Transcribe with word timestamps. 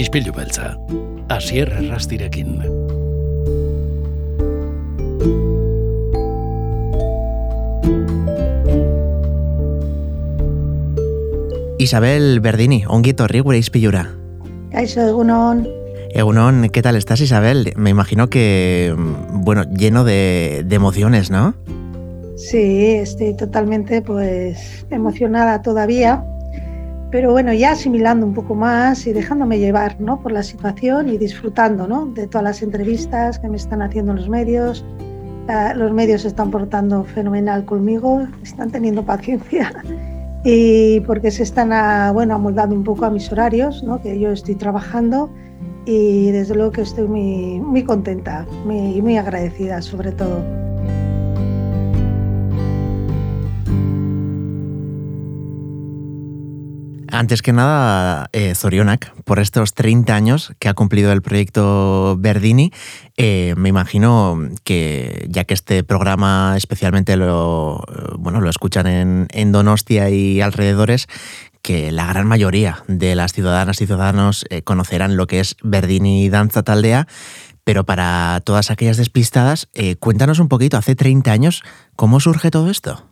Ispilu 0.00 0.32
beltza, 0.32 0.78
asier 1.28 1.68
errastirekin. 1.76 2.54
Isabel 11.76 12.40
Berdini, 12.40 12.78
ongi 12.88 13.12
etorri 13.12 13.44
gure 13.44 13.60
izpilura. 13.60 14.06
Kaixo, 14.72 15.04
egunon. 15.04 15.66
Egunon, 16.14 16.70
¿qué 16.72 16.80
tal 16.80 16.96
estás 16.96 17.20
Isabel? 17.20 17.74
Me 17.76 17.90
imagino 17.90 18.30
que, 18.30 18.96
bueno, 19.34 19.64
lleno 19.64 20.04
de, 20.04 20.64
de 20.64 20.76
emociones, 20.76 21.30
¿no? 21.30 21.52
Sí, 22.38 22.94
estoy 22.94 23.36
totalmente 23.36 24.00
pues 24.00 24.86
emocionada 24.88 25.60
todavía, 25.60 26.24
pero 27.10 27.32
bueno, 27.32 27.52
ya 27.52 27.72
asimilando 27.72 28.24
un 28.24 28.34
poco 28.34 28.54
más 28.54 29.06
y 29.06 29.12
dejándome 29.12 29.58
llevar 29.58 30.00
¿no? 30.00 30.20
por 30.20 30.30
la 30.32 30.42
situación 30.42 31.08
y 31.08 31.18
disfrutando 31.18 31.88
¿no? 31.88 32.06
de 32.06 32.28
todas 32.28 32.44
las 32.44 32.62
entrevistas 32.62 33.38
que 33.38 33.48
me 33.48 33.56
están 33.56 33.82
haciendo 33.82 34.14
los 34.14 34.28
medios. 34.28 34.84
Uh, 35.48 35.76
los 35.76 35.92
medios 35.92 36.22
se 36.22 36.28
están 36.28 36.50
portando 36.52 37.02
fenomenal 37.02 37.64
conmigo, 37.64 38.28
están 38.42 38.70
teniendo 38.70 39.04
paciencia 39.04 39.72
y 40.44 41.00
porque 41.00 41.32
se 41.32 41.42
están 41.42 41.72
a, 41.72 42.12
bueno, 42.12 42.36
amoldando 42.36 42.76
un 42.76 42.84
poco 42.84 43.04
a 43.04 43.10
mis 43.10 43.30
horarios, 43.32 43.82
¿no? 43.82 44.00
que 44.00 44.18
yo 44.18 44.30
estoy 44.30 44.54
trabajando 44.54 45.28
y 45.86 46.30
desde 46.30 46.54
luego 46.54 46.70
que 46.70 46.82
estoy 46.82 47.08
muy, 47.08 47.58
muy 47.58 47.82
contenta 47.82 48.46
y 48.48 48.66
muy, 48.66 49.02
muy 49.02 49.16
agradecida 49.16 49.82
sobre 49.82 50.12
todo. 50.12 50.69
Antes 57.20 57.42
que 57.42 57.52
nada, 57.52 58.30
eh, 58.32 58.54
Zorionak, 58.54 59.12
por 59.24 59.40
estos 59.40 59.74
30 59.74 60.14
años 60.14 60.54
que 60.58 60.70
ha 60.70 60.72
cumplido 60.72 61.12
el 61.12 61.20
proyecto 61.20 62.16
Verdini, 62.18 62.72
eh, 63.18 63.52
me 63.58 63.68
imagino 63.68 64.38
que 64.64 65.26
ya 65.28 65.44
que 65.44 65.52
este 65.52 65.84
programa 65.84 66.54
especialmente 66.56 67.18
lo, 67.18 67.84
bueno, 68.18 68.40
lo 68.40 68.48
escuchan 68.48 68.86
en, 68.86 69.52
Donostia 69.52 70.08
y 70.08 70.40
alrededores, 70.40 71.08
que 71.60 71.92
la 71.92 72.06
gran 72.06 72.26
mayoría 72.26 72.84
de 72.88 73.14
las 73.14 73.34
ciudadanas 73.34 73.82
y 73.82 73.86
ciudadanos 73.86 74.46
eh, 74.48 74.62
conocerán 74.62 75.18
lo 75.18 75.26
que 75.26 75.40
es 75.40 75.56
Verdini 75.62 76.30
Danza 76.30 76.62
Taldea, 76.62 77.06
pero 77.64 77.84
para 77.84 78.40
todas 78.46 78.70
aquellas 78.70 78.96
despistadas, 78.96 79.68
eh, 79.74 79.96
cuéntanos 79.96 80.38
un 80.38 80.48
poquito, 80.48 80.78
hace 80.78 80.96
30 80.96 81.30
años, 81.30 81.62
¿cómo 81.96 82.18
surge 82.18 82.50
todo 82.50 82.70
esto? 82.70 83.10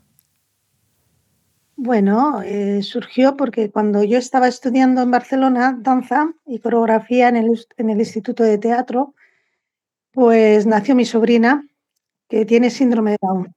Bueno, 1.80 2.42
eh, 2.42 2.82
surgió 2.82 3.36
porque 3.36 3.70
cuando 3.70 4.02
yo 4.02 4.18
estaba 4.18 4.48
estudiando 4.48 5.00
en 5.00 5.12
Barcelona 5.12 5.78
danza 5.80 6.34
y 6.44 6.58
coreografía 6.58 7.28
en 7.28 7.36
el, 7.36 7.66
en 7.76 7.90
el 7.90 8.00
Instituto 8.00 8.42
de 8.42 8.58
Teatro, 8.58 9.14
pues 10.10 10.66
nació 10.66 10.96
mi 10.96 11.04
sobrina 11.04 11.64
que 12.28 12.44
tiene 12.44 12.70
síndrome 12.70 13.12
de 13.12 13.18
Down. 13.22 13.54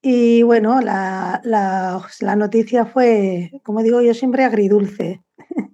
Y 0.00 0.44
bueno, 0.44 0.80
la, 0.80 1.40
la, 1.42 2.06
la, 2.20 2.36
noticia 2.36 2.86
fue, 2.86 3.50
como 3.64 3.82
digo 3.82 4.00
yo 4.00 4.14
siempre, 4.14 4.44
agridulce. 4.44 5.20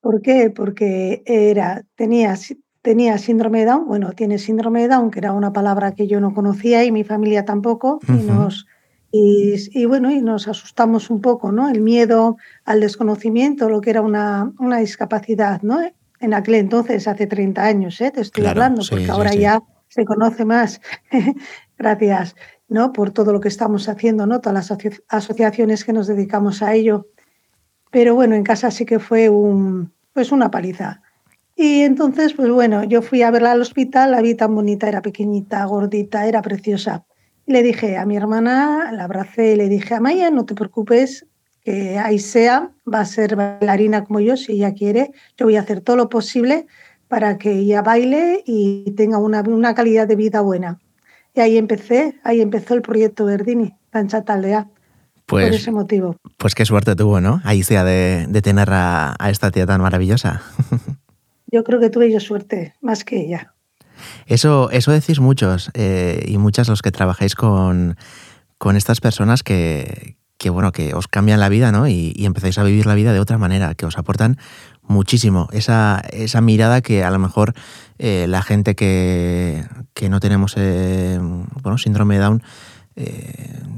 ¿Por 0.00 0.22
qué? 0.22 0.48
Porque 0.48 1.22
era, 1.26 1.84
tenía, 1.94 2.36
tenía 2.80 3.18
síndrome 3.18 3.58
de 3.58 3.66
Down, 3.66 3.86
bueno, 3.86 4.12
tiene 4.12 4.38
síndrome 4.38 4.80
de 4.80 4.88
Down, 4.88 5.10
que 5.10 5.18
era 5.18 5.34
una 5.34 5.52
palabra 5.52 5.92
que 5.92 6.06
yo 6.06 6.20
no 6.20 6.32
conocía 6.32 6.84
y 6.84 6.90
mi 6.90 7.04
familia 7.04 7.44
tampoco, 7.44 7.96
uh 7.96 8.00
-huh. 8.00 8.18
y 8.18 8.22
nos 8.24 8.66
y, 9.14 9.54
y, 9.78 9.84
bueno, 9.84 10.10
y 10.10 10.22
nos 10.22 10.48
asustamos 10.48 11.10
un 11.10 11.20
poco, 11.20 11.52
¿no? 11.52 11.68
El 11.68 11.82
miedo 11.82 12.38
al 12.64 12.80
desconocimiento, 12.80 13.68
lo 13.68 13.82
que 13.82 13.90
era 13.90 14.00
una, 14.00 14.50
una 14.58 14.78
discapacidad, 14.78 15.60
¿no? 15.60 15.80
En 16.18 16.32
aquel 16.32 16.54
entonces, 16.54 17.06
hace 17.06 17.26
30 17.26 17.62
años, 17.62 18.00
¿eh? 18.00 18.10
Te 18.10 18.22
estoy 18.22 18.42
claro, 18.42 18.62
hablando, 18.62 18.82
porque 18.88 19.04
sí, 19.04 19.10
ahora 19.10 19.32
sí, 19.32 19.40
ya 19.40 19.62
se 19.88 20.06
conoce 20.06 20.46
más. 20.46 20.80
Gracias, 21.78 22.34
¿no? 22.68 22.94
Por 22.94 23.10
todo 23.10 23.34
lo 23.34 23.40
que 23.40 23.48
estamos 23.48 23.86
haciendo, 23.90 24.26
¿no? 24.26 24.40
Todas 24.40 24.54
las 24.54 24.70
aso 24.70 24.88
asociaciones 25.08 25.84
que 25.84 25.92
nos 25.92 26.06
dedicamos 26.06 26.62
a 26.62 26.72
ello. 26.72 27.08
Pero 27.90 28.14
bueno, 28.14 28.34
en 28.34 28.44
casa 28.44 28.70
sí 28.70 28.86
que 28.86 28.98
fue 28.98 29.28
un, 29.28 29.92
pues 30.14 30.32
una 30.32 30.50
paliza. 30.50 31.02
Y 31.54 31.82
entonces, 31.82 32.32
pues 32.32 32.50
bueno, 32.50 32.82
yo 32.84 33.02
fui 33.02 33.20
a 33.20 33.30
verla 33.30 33.52
al 33.52 33.60
hospital, 33.60 34.12
la 34.12 34.22
vi 34.22 34.34
tan 34.34 34.54
bonita, 34.54 34.88
era 34.88 35.02
pequeñita, 35.02 35.62
gordita, 35.66 36.26
era 36.26 36.40
preciosa 36.40 37.04
le 37.46 37.62
dije 37.62 37.96
a 37.96 38.06
mi 38.06 38.16
hermana, 38.16 38.90
la 38.92 39.04
abracé 39.04 39.52
y 39.52 39.56
le 39.56 39.68
dije, 39.68 39.94
Amaya, 39.94 40.30
no 40.30 40.44
te 40.44 40.54
preocupes, 40.54 41.26
que 41.64 41.98
Aisea 41.98 42.70
va 42.92 43.00
a 43.00 43.04
ser 43.04 43.36
bailarina 43.36 44.04
como 44.04 44.20
yo, 44.20 44.36
si 44.36 44.52
ella 44.52 44.74
quiere. 44.74 45.12
Yo 45.36 45.46
voy 45.46 45.56
a 45.56 45.60
hacer 45.60 45.80
todo 45.80 45.96
lo 45.96 46.08
posible 46.08 46.66
para 47.08 47.38
que 47.38 47.52
ella 47.52 47.82
baile 47.82 48.42
y 48.46 48.92
tenga 48.96 49.18
una, 49.18 49.42
una 49.42 49.74
calidad 49.74 50.08
de 50.08 50.16
vida 50.16 50.40
buena. 50.40 50.80
Y 51.34 51.40
ahí 51.40 51.56
empecé, 51.56 52.18
ahí 52.24 52.40
empezó 52.40 52.74
el 52.74 52.82
proyecto 52.82 53.24
Verdini, 53.24 53.74
Pancha 53.90 54.22
Taldea. 54.22 54.68
Pues, 55.26 55.46
por 55.46 55.54
ese 55.54 55.70
motivo. 55.70 56.16
Pues 56.36 56.54
qué 56.54 56.66
suerte 56.66 56.96
tuvo, 56.96 57.20
¿no? 57.20 57.40
Aisea 57.44 57.84
de, 57.84 58.26
de 58.28 58.42
tener 58.42 58.68
a, 58.70 59.14
a 59.18 59.30
esta 59.30 59.50
tía 59.50 59.66
tan 59.66 59.80
maravillosa. 59.80 60.42
yo 61.46 61.64
creo 61.64 61.80
que 61.80 61.90
tuve 61.90 62.10
yo 62.10 62.20
suerte, 62.20 62.74
más 62.80 63.04
que 63.04 63.20
ella. 63.20 63.51
Eso, 64.26 64.70
eso 64.70 64.92
decís 64.92 65.20
muchos 65.20 65.70
eh, 65.74 66.24
y 66.26 66.38
muchas 66.38 66.68
los 66.68 66.82
que 66.82 66.90
trabajáis 66.90 67.34
con, 67.34 67.96
con 68.58 68.76
estas 68.76 69.00
personas 69.00 69.42
que, 69.42 70.16
que, 70.38 70.50
bueno, 70.50 70.72
que 70.72 70.94
os 70.94 71.08
cambian 71.08 71.40
la 71.40 71.48
vida 71.48 71.72
¿no? 71.72 71.88
y, 71.88 72.14
empezáis 72.18 72.58
a 72.58 72.62
vivir 72.62 72.86
la 72.86 72.94
vida 72.94 73.12
de 73.12 73.20
otra 73.20 73.38
manera, 73.38 73.74
que 73.74 73.86
os 73.86 73.98
aportan 73.98 74.38
muchísimo. 74.82 75.48
Esa, 75.52 76.02
esa 76.12 76.40
mirada 76.40 76.80
que 76.80 77.04
a 77.04 77.10
lo 77.10 77.18
mejor 77.18 77.54
eh, 77.98 78.26
la 78.28 78.42
gente 78.42 78.74
que, 78.74 79.64
que 79.94 80.08
no 80.08 80.20
tenemos 80.20 80.54
eh, 80.56 81.18
bueno, 81.62 81.78
síndrome 81.78 82.16
de 82.16 82.20
Down 82.20 82.42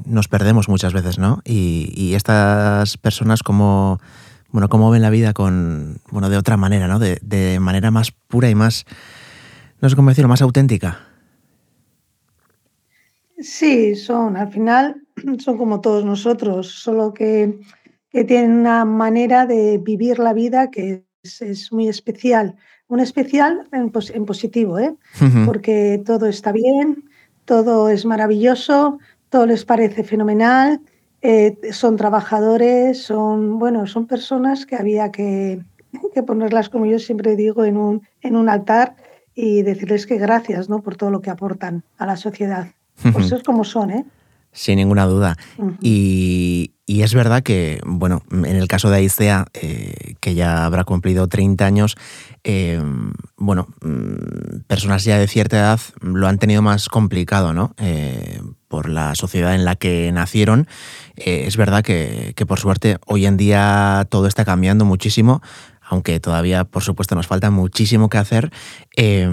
nos 0.06 0.26
perdemos 0.26 0.68
muchas 0.68 0.92
veces, 0.92 1.18
¿no? 1.18 1.40
Y, 1.44 1.92
y 1.94 2.14
estas 2.14 2.96
personas 2.96 3.44
como 3.44 4.00
bueno, 4.54 4.68
cómo 4.68 4.88
ven 4.88 5.02
la 5.02 5.10
vida 5.10 5.32
con, 5.32 5.98
bueno, 6.12 6.30
de 6.30 6.36
otra 6.36 6.56
manera, 6.56 6.86
¿no? 6.86 7.00
De, 7.00 7.18
de 7.22 7.58
manera 7.58 7.90
más 7.90 8.12
pura 8.12 8.48
y 8.48 8.54
más, 8.54 8.84
no 9.84 9.90
sé 9.90 9.96
cómo 9.96 10.08
decirlo, 10.08 10.30
más 10.30 10.40
auténtica. 10.40 10.98
Sí, 13.38 13.94
son, 13.96 14.34
al 14.34 14.50
final 14.50 15.02
son 15.38 15.58
como 15.58 15.82
todos 15.82 16.06
nosotros, 16.06 16.68
solo 16.70 17.12
que, 17.12 17.60
que 18.08 18.24
tienen 18.24 18.52
una 18.52 18.86
manera 18.86 19.44
de 19.44 19.76
vivir 19.76 20.18
la 20.18 20.32
vida 20.32 20.70
que 20.70 21.04
es, 21.22 21.42
es 21.42 21.70
muy 21.70 21.88
especial. 21.88 22.56
Un 22.88 23.00
especial 23.00 23.68
en, 23.72 23.90
pos, 23.90 24.08
en 24.08 24.24
positivo, 24.24 24.78
¿eh? 24.78 24.94
Uh 25.20 25.24
-huh. 25.24 25.44
Porque 25.44 26.02
todo 26.06 26.28
está 26.28 26.50
bien, 26.50 27.04
todo 27.44 27.90
es 27.90 28.06
maravilloso, 28.06 28.98
todo 29.28 29.44
les 29.44 29.66
parece 29.66 30.02
fenomenal, 30.02 30.80
eh, 31.20 31.58
son 31.72 31.96
trabajadores, 31.96 33.02
son, 33.02 33.58
bueno, 33.58 33.86
son 33.86 34.06
personas 34.06 34.64
que 34.64 34.76
había 34.76 35.10
que, 35.10 35.60
que 36.14 36.22
ponerlas, 36.22 36.70
como 36.70 36.86
yo 36.86 36.98
siempre 36.98 37.36
digo, 37.36 37.66
en 37.66 37.76
un, 37.76 38.00
en 38.22 38.36
un 38.36 38.48
altar 38.48 38.96
y 39.34 39.62
decirles 39.62 40.06
que 40.06 40.18
gracias 40.18 40.68
¿no? 40.68 40.82
por 40.82 40.96
todo 40.96 41.10
lo 41.10 41.20
que 41.20 41.30
aportan 41.30 41.84
a 41.98 42.06
la 42.06 42.16
sociedad. 42.16 42.68
Por 43.12 43.24
ser 43.24 43.42
como 43.42 43.64
son, 43.64 43.90
¿eh? 43.90 44.04
Sin 44.52 44.76
ninguna 44.76 45.04
duda. 45.06 45.36
Uh 45.58 45.64
-huh. 45.64 45.76
y, 45.80 46.74
y, 46.86 47.02
es 47.02 47.12
verdad 47.12 47.42
que, 47.42 47.80
bueno, 47.84 48.22
en 48.30 48.54
el 48.54 48.68
caso 48.68 48.88
de 48.88 48.98
Aicea, 48.98 49.46
eh, 49.52 50.14
que 50.20 50.36
ya 50.36 50.64
habrá 50.64 50.84
cumplido 50.84 51.26
30 51.26 51.66
años, 51.66 51.96
eh, 52.44 52.80
bueno, 53.36 53.66
mm, 53.82 54.60
personas 54.68 55.02
ya 55.02 55.18
de 55.18 55.26
cierta 55.26 55.56
edad 55.56 55.80
lo 56.00 56.28
han 56.28 56.38
tenido 56.38 56.62
más 56.62 56.88
complicado, 56.88 57.52
¿no? 57.52 57.74
Eh, 57.78 58.40
por 58.68 58.88
la 58.88 59.16
sociedad 59.16 59.56
en 59.56 59.64
la 59.64 59.74
que 59.74 60.12
nacieron. 60.12 60.68
Es 61.16 61.56
verdad 61.56 61.82
que, 61.82 62.32
que, 62.36 62.46
por 62.46 62.60
suerte, 62.60 62.98
hoy 63.06 63.26
en 63.26 63.36
día 63.36 64.06
todo 64.08 64.28
está 64.28 64.44
cambiando 64.44 64.84
muchísimo 64.84 65.42
aunque 65.88 66.20
todavía, 66.20 66.64
por 66.64 66.82
supuesto, 66.82 67.14
nos 67.14 67.26
falta 67.26 67.50
muchísimo 67.50 68.08
que 68.08 68.18
hacer. 68.18 68.50
Eh, 68.96 69.28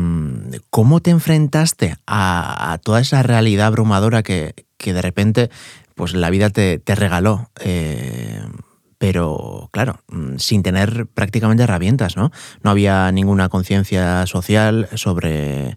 ¿Cómo 0.70 1.00
te 1.00 1.12
enfrentaste 1.12 1.96
a, 2.08 2.78
toda 2.84 3.00
esa 3.00 3.24
realidad 3.24 3.68
abrumadora 3.68 4.24
que, 4.24 4.54
que 4.78 4.94
de 4.94 5.02
repente 5.02 5.50
pues, 5.96 6.14
la 6.14 6.30
vida 6.30 6.50
te, 6.50 6.80
te 6.80 6.96
regaló? 6.96 7.50
Eh, 7.60 8.42
pero 9.02 9.70
claro, 9.72 10.00
mm, 10.10 10.38
sin 10.38 10.62
tener 10.62 11.08
prácticamente 11.08 11.64
herramientas, 11.64 12.16
¿no? 12.16 12.32
No 12.62 12.70
había 12.70 13.12
ninguna 13.12 13.50
conciencia 13.50 14.28
social 14.28 14.88
sobre, 14.94 15.76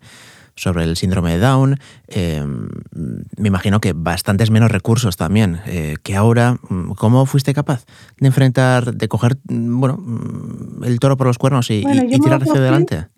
sobre 0.56 0.84
el 0.84 0.96
síndrome 0.96 1.32
de 1.32 1.38
Down. 1.38 1.78
Eh, 2.08 2.44
me 3.36 3.48
imagino 3.48 3.80
que 3.80 3.92
bastantes 3.92 4.50
menos 4.50 4.70
recursos 4.70 5.16
también 5.16 5.60
eh, 5.66 5.96
que 6.02 6.16
ahora. 6.16 6.58
Mm, 6.68 6.92
¿Cómo 6.92 7.26
fuiste 7.26 7.54
capaz 7.54 7.84
de 8.18 8.26
enfrentar, 8.26 8.94
de 8.94 9.08
coger, 9.08 9.36
mm, 9.48 9.80
bueno, 9.80 9.96
mm, 9.98 10.84
el 10.84 10.98
toro 11.00 11.16
por 11.16 11.26
los 11.26 11.38
cuernos 11.38 11.70
y, 11.70 11.82
bueno, 11.82 12.04
y, 12.04 12.14
y 12.14 12.18
tirar 12.18 12.42
hacia 12.42 12.54
adelante? 12.54 13.08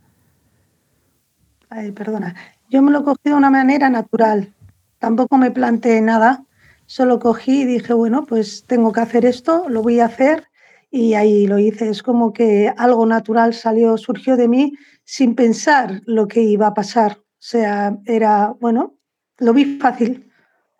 Ay, 1.68 1.92
perdona. 1.92 2.34
Yo 2.70 2.82
me 2.82 2.90
lo 2.90 3.04
cogí 3.04 3.20
de 3.24 3.34
una 3.34 3.50
manera 3.50 3.90
natural. 3.90 4.52
Tampoco 4.98 5.36
me 5.36 5.50
planteé 5.50 6.00
nada. 6.00 6.42
Solo 6.86 7.18
cogí 7.18 7.62
y 7.62 7.64
dije, 7.64 7.92
bueno, 7.92 8.24
pues 8.26 8.64
tengo 8.66 8.92
que 8.92 9.00
hacer 9.00 9.24
esto, 9.24 9.68
lo 9.68 9.82
voy 9.82 10.00
a 10.00 10.06
hacer 10.06 10.44
y 10.90 11.14
ahí 11.14 11.46
lo 11.46 11.58
hice. 11.58 11.88
Es 11.88 12.02
como 12.02 12.32
que 12.32 12.72
algo 12.76 13.04
natural 13.06 13.54
salió, 13.54 13.98
surgió 13.98 14.36
de 14.36 14.48
mí 14.48 14.72
sin 15.04 15.34
pensar 15.34 16.02
lo 16.06 16.28
que 16.28 16.42
iba 16.42 16.68
a 16.68 16.74
pasar. 16.74 17.18
O 17.46 17.48
sea, 17.48 17.96
era, 18.06 18.56
bueno, 18.58 18.96
lo 19.38 19.52
vi 19.52 19.78
fácil, 19.78 20.28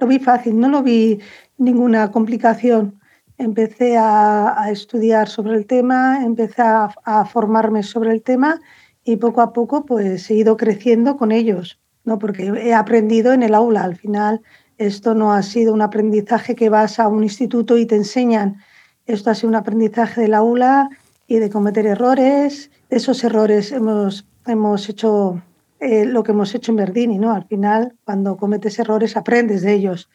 lo 0.01 0.09
vi 0.09 0.19
fácil, 0.19 0.59
no 0.59 0.69
lo 0.69 0.83
vi 0.83 1.21
ninguna 1.59 2.11
complicación. 2.11 2.99
Empecé 3.39 3.97
a, 3.97 4.67
estudiar 4.69 5.29
sobre 5.29 5.55
el 5.55 5.67
tema, 5.67 6.25
empecé 6.25 6.63
a, 6.63 7.25
formarme 7.25 7.85
sobre 7.85 8.11
el 8.11 8.21
tema 8.21 8.61
y 9.05 9.15
poco 9.15 9.43
a 9.43 9.53
poco 9.53 9.87
pues 9.87 10.29
he 10.29 10.35
ido 10.35 10.57
creciendo 10.57 11.17
con 11.17 11.31
ellos, 11.31 11.79
¿no? 12.03 12.19
porque 12.19 12.47
he 12.47 12.75
aprendido 12.75 13.33
en 13.33 13.45
el 13.45 13.55
aula. 13.55 13.85
Al 13.85 13.95
final 13.95 14.43
esto 14.77 15.15
no 15.15 15.33
ha 15.33 15.45
sido 15.45 15.73
un 15.73 15.83
aprendizaje 15.83 16.57
que 16.57 16.69
vas 16.69 16.99
a 16.99 17.07
un 17.07 17.23
instituto 17.23 17.79
y 17.79 17.87
te 17.87 17.95
enseñan 17.95 18.57
esto 19.07 19.31
ha 19.31 19.37
sido 19.37 19.51
un 19.51 19.55
aprendizaje 19.55 20.23
del 20.23 20.35
aula 20.35 20.91
y 21.29 21.37
de 21.37 21.49
cometer 21.49 21.87
errores. 21.87 22.73
Esos 22.91 23.23
errores 23.23 23.71
hemos, 23.71 24.27
hemos 24.47 24.89
hecho 24.89 25.41
eh, 25.81 26.05
lo 26.05 26.23
que 26.23 26.33
hemos 26.33 26.55
hecho 26.55 26.73
en 26.73 26.77
Verdini, 26.77 27.19
¿no? 27.19 27.33
Al 27.33 27.47
final, 27.47 27.95
cuando 28.05 28.37
cometes 28.37 28.79
errores, 28.79 29.17
aprendes 29.17 29.63
de 29.63 29.75
ellos. 29.75 30.09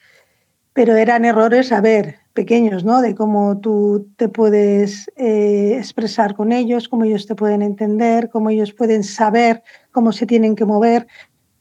Pero 0.72 0.96
eran 0.96 1.24
errores, 1.24 1.70
a 1.70 1.80
ver, 1.80 2.16
pequeños, 2.32 2.84
¿no? 2.84 3.00
De 3.00 3.14
cómo 3.14 3.58
tú 3.58 4.08
te 4.16 4.28
puedes 4.28 5.10
eh, 5.16 5.74
expresar 5.76 6.34
con 6.34 6.50
ellos, 6.52 6.88
cómo 6.88 7.04
ellos 7.04 7.26
te 7.26 7.34
pueden 7.34 7.62
entender, 7.62 8.30
cómo 8.30 8.50
ellos 8.50 8.72
pueden 8.72 9.04
saber 9.04 9.62
cómo 9.90 10.12
se 10.12 10.26
tienen 10.26 10.56
que 10.56 10.64
mover. 10.64 11.06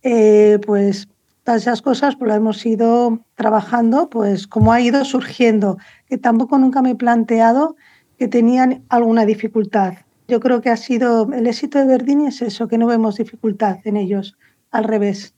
Eh, 0.04 0.60
pues 0.66 1.08
todas 1.44 1.62
esas 1.64 1.82
cosas 1.82 2.16
pues, 2.16 2.30
lo 2.30 2.36
hemos 2.36 2.66
ido 2.66 3.20
trabajando, 3.36 4.10
pues 4.10 4.48
como 4.48 4.72
ha 4.72 4.82
ido 4.82 5.04
surgiendo, 5.06 5.78
que 6.08 6.18
tampoco 6.18 6.58
nunca 6.58 6.82
me 6.82 6.92
he 6.92 6.96
planteado 6.96 7.76
que 8.18 8.28
tenían 8.28 8.84
alguna 8.90 9.26
dificultad. 9.26 9.94
Yo 10.32 10.40
creo 10.40 10.62
que 10.62 10.70
ha 10.70 10.78
sido 10.78 11.30
el 11.34 11.46
éxito 11.46 11.78
de 11.78 11.86
Verdini 11.86 12.28
es 12.28 12.42
eso, 12.42 12.70
que 12.70 12.78
no 12.78 12.88
vemos 12.88 13.18
dificultad 13.18 13.80
en 13.84 13.98
ellos, 13.98 14.38
al 14.72 14.86
revés. 14.86 15.36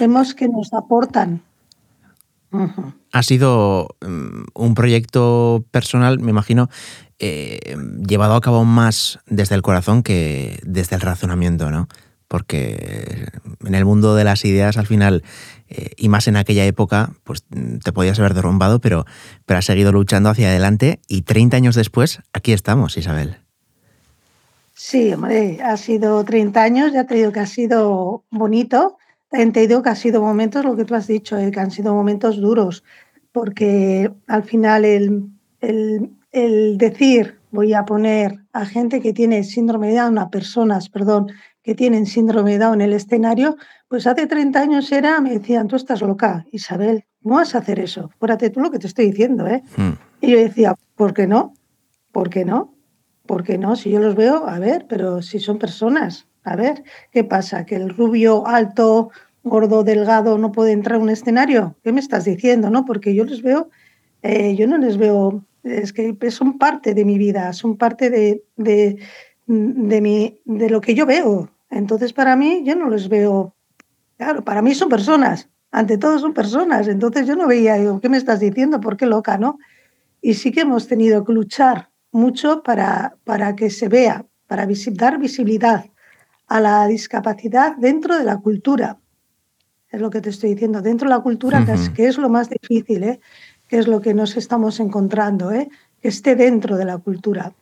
vemos 0.00 0.34
que 0.34 0.48
nos 0.48 0.74
aportan. 0.74 1.42
Ha 3.12 3.22
sido 3.22 3.86
mm, 4.00 4.46
un 4.52 4.74
proyecto 4.74 5.64
personal, 5.70 6.18
me 6.18 6.30
imagino, 6.30 6.68
eh, 7.20 7.76
llevado 8.04 8.34
a 8.34 8.40
cabo 8.40 8.64
más 8.64 9.20
desde 9.26 9.54
el 9.54 9.62
corazón 9.62 10.02
que 10.02 10.58
desde 10.64 10.96
el 10.96 11.02
razonamiento, 11.02 11.70
¿no? 11.70 11.86
porque 12.26 13.28
en 13.64 13.74
el 13.76 13.84
mundo 13.84 14.16
de 14.16 14.24
las 14.24 14.44
ideas 14.44 14.76
al 14.76 14.86
final, 14.86 15.22
eh, 15.68 15.92
y 15.96 16.08
más 16.08 16.26
en 16.26 16.36
aquella 16.36 16.66
época, 16.66 17.12
pues 17.22 17.44
te 17.82 17.92
podías 17.92 18.18
haber 18.18 18.34
derrumbado, 18.34 18.80
pero, 18.80 19.06
pero 19.46 19.58
has 19.58 19.64
seguido 19.64 19.92
luchando 19.92 20.28
hacia 20.28 20.48
adelante 20.48 21.00
y 21.06 21.22
30 21.22 21.56
años 21.56 21.74
después, 21.76 22.20
aquí 22.34 22.52
estamos, 22.52 22.98
Isabel. 22.98 23.38
Sí, 24.80 25.12
hombre, 25.12 25.58
ha 25.60 25.76
sido 25.76 26.24
30 26.24 26.62
años, 26.62 26.92
ya 26.92 27.02
te 27.02 27.16
digo 27.16 27.32
que 27.32 27.40
ha 27.40 27.46
sido 27.46 28.22
bonito, 28.30 28.96
te 29.28 29.66
digo 29.66 29.82
que 29.82 29.90
ha 29.90 29.96
sido 29.96 30.22
momentos, 30.22 30.64
lo 30.64 30.76
que 30.76 30.84
tú 30.84 30.94
has 30.94 31.08
dicho, 31.08 31.36
eh, 31.36 31.50
que 31.50 31.58
han 31.58 31.72
sido 31.72 31.92
momentos 31.92 32.40
duros, 32.40 32.84
porque 33.32 34.08
al 34.28 34.44
final 34.44 34.84
el, 34.84 35.24
el, 35.60 36.12
el 36.30 36.78
decir 36.78 37.40
voy 37.50 37.74
a 37.74 37.84
poner 37.84 38.44
a 38.52 38.64
gente 38.66 39.00
que 39.00 39.12
tiene 39.12 39.42
síndrome 39.42 39.88
de 39.88 39.96
Down, 39.96 40.16
a 40.16 40.30
personas, 40.30 40.88
perdón, 40.88 41.26
que 41.60 41.74
tienen 41.74 42.06
síndrome 42.06 42.52
de 42.52 42.58
Down 42.58 42.80
en 42.80 42.82
el 42.82 42.92
escenario, 42.92 43.56
pues 43.88 44.06
hace 44.06 44.28
30 44.28 44.60
años 44.60 44.92
era, 44.92 45.20
me 45.20 45.36
decían, 45.36 45.66
tú 45.66 45.74
estás 45.74 46.02
loca, 46.02 46.46
Isabel, 46.52 47.04
no 47.22 47.34
vas 47.34 47.56
a 47.56 47.58
hacer 47.58 47.80
eso, 47.80 48.12
fuérate 48.20 48.50
tú 48.50 48.60
lo 48.60 48.70
que 48.70 48.78
te 48.78 48.86
estoy 48.86 49.10
diciendo, 49.10 49.44
¿eh? 49.48 49.60
Hmm. 49.76 49.94
Y 50.20 50.30
yo 50.30 50.38
decía, 50.38 50.76
¿por 50.94 51.14
qué 51.14 51.26
no? 51.26 51.52
¿Por 52.12 52.30
qué 52.30 52.44
no? 52.44 52.77
¿Por 53.28 53.44
qué 53.44 53.58
no? 53.58 53.76
Si 53.76 53.90
yo 53.90 54.00
los 54.00 54.14
veo, 54.16 54.48
a 54.48 54.58
ver, 54.58 54.86
pero 54.88 55.22
si 55.22 55.38
son 55.38 55.58
personas, 55.58 56.26
a 56.44 56.56
ver, 56.56 56.82
¿qué 57.12 57.22
pasa? 57.22 57.66
¿Que 57.66 57.76
el 57.76 57.90
rubio 57.90 58.46
alto, 58.46 59.10
gordo, 59.44 59.84
delgado 59.84 60.38
no 60.38 60.50
puede 60.50 60.72
entrar 60.72 60.96
a 60.96 61.02
un 61.02 61.10
escenario? 61.10 61.76
¿Qué 61.84 61.92
me 61.92 62.00
estás 62.00 62.24
diciendo, 62.24 62.70
no? 62.70 62.86
Porque 62.86 63.14
yo 63.14 63.24
les 63.24 63.42
veo, 63.42 63.68
eh, 64.22 64.56
yo 64.56 64.66
no 64.66 64.78
les 64.78 64.96
veo, 64.96 65.44
es 65.62 65.92
que 65.92 66.16
son 66.30 66.58
parte 66.58 66.94
de 66.94 67.04
mi 67.04 67.18
vida, 67.18 67.52
son 67.52 67.76
parte 67.76 68.08
de, 68.08 68.42
de, 68.56 68.98
de, 69.46 70.00
mi, 70.00 70.40
de 70.46 70.70
lo 70.70 70.80
que 70.80 70.94
yo 70.94 71.04
veo, 71.04 71.50
entonces, 71.70 72.14
para 72.14 72.34
mí, 72.34 72.62
yo 72.64 72.76
no 72.76 72.88
les 72.88 73.08
veo, 73.10 73.54
claro, 74.16 74.42
para 74.42 74.62
mí 74.62 74.74
son 74.74 74.88
personas, 74.88 75.50
ante 75.70 75.98
todo 75.98 76.18
son 76.18 76.32
personas, 76.32 76.88
entonces 76.88 77.26
yo 77.26 77.36
no 77.36 77.46
veía, 77.46 77.76
¿qué 78.00 78.08
me 78.08 78.16
estás 78.16 78.40
diciendo? 78.40 78.80
¿Por 78.80 78.96
qué 78.96 79.04
loca, 79.04 79.36
no? 79.36 79.58
Y 80.22 80.34
sí 80.34 80.50
que 80.50 80.62
hemos 80.62 80.88
tenido 80.88 81.24
que 81.24 81.32
luchar 81.34 81.90
mucho 82.12 82.62
para, 82.62 83.16
para 83.24 83.54
que 83.56 83.70
se 83.70 83.88
vea, 83.88 84.26
para 84.46 84.66
dar 84.92 85.18
visibilidad 85.18 85.86
a 86.46 86.60
la 86.60 86.86
discapacidad 86.86 87.76
dentro 87.76 88.16
de 88.18 88.24
la 88.24 88.38
cultura. 88.38 88.98
Es 89.90 90.00
lo 90.00 90.10
que 90.10 90.20
te 90.20 90.30
estoy 90.30 90.50
diciendo, 90.50 90.82
dentro 90.82 91.08
de 91.08 91.14
la 91.14 91.22
cultura, 91.22 91.64
que, 91.94 92.06
es, 92.06 92.18
lo 92.18 92.28
más 92.28 92.50
difícil, 92.50 93.02
¿eh? 93.04 93.20
que 93.68 93.78
es 93.78 93.86
lo 93.86 94.00
que 94.00 94.14
nos 94.14 94.36
estamos 94.36 94.80
encontrando, 94.80 95.52
¿eh? 95.52 95.68
que 96.00 96.08
esté 96.08 96.36
dentro 96.36 96.76
de 96.76 96.84
la 96.84 96.98
cultura. 96.98 97.52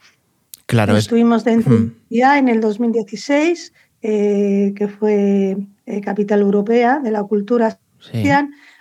Claro, 0.66 0.96
Estuvimos 0.96 1.44
dentro 1.44 1.90
ya 2.10 2.38
en 2.38 2.48
el 2.48 2.60
2016 2.60 3.72
eh, 4.02 4.72
que 4.76 4.88
fue 4.88 5.56
eh, 5.86 6.00
capital 6.00 6.40
europea 6.40 6.98
de 6.98 7.10
la 7.10 7.22
cultura 7.22 7.78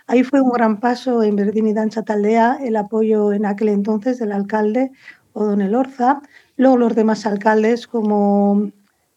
Ahí 0.08 0.22
fue 0.22 0.40
un 0.40 0.50
gran 0.50 0.78
paso 0.78 1.22
en 1.24 1.34
Verdini 1.34 1.72
Danza 1.72 2.02
Taldea, 2.02 2.58
el 2.62 2.76
apoyo 2.76 3.32
en 3.32 3.44
aquel 3.44 3.70
entonces 3.70 4.20
del 4.20 4.30
alcalde 4.30 4.92
O'Donnell 5.36 5.74
Orza. 5.74 6.22
Luego 6.56 6.76
los 6.76 6.94
demás 6.94 7.26
alcaldes 7.26 7.86
como 7.86 8.70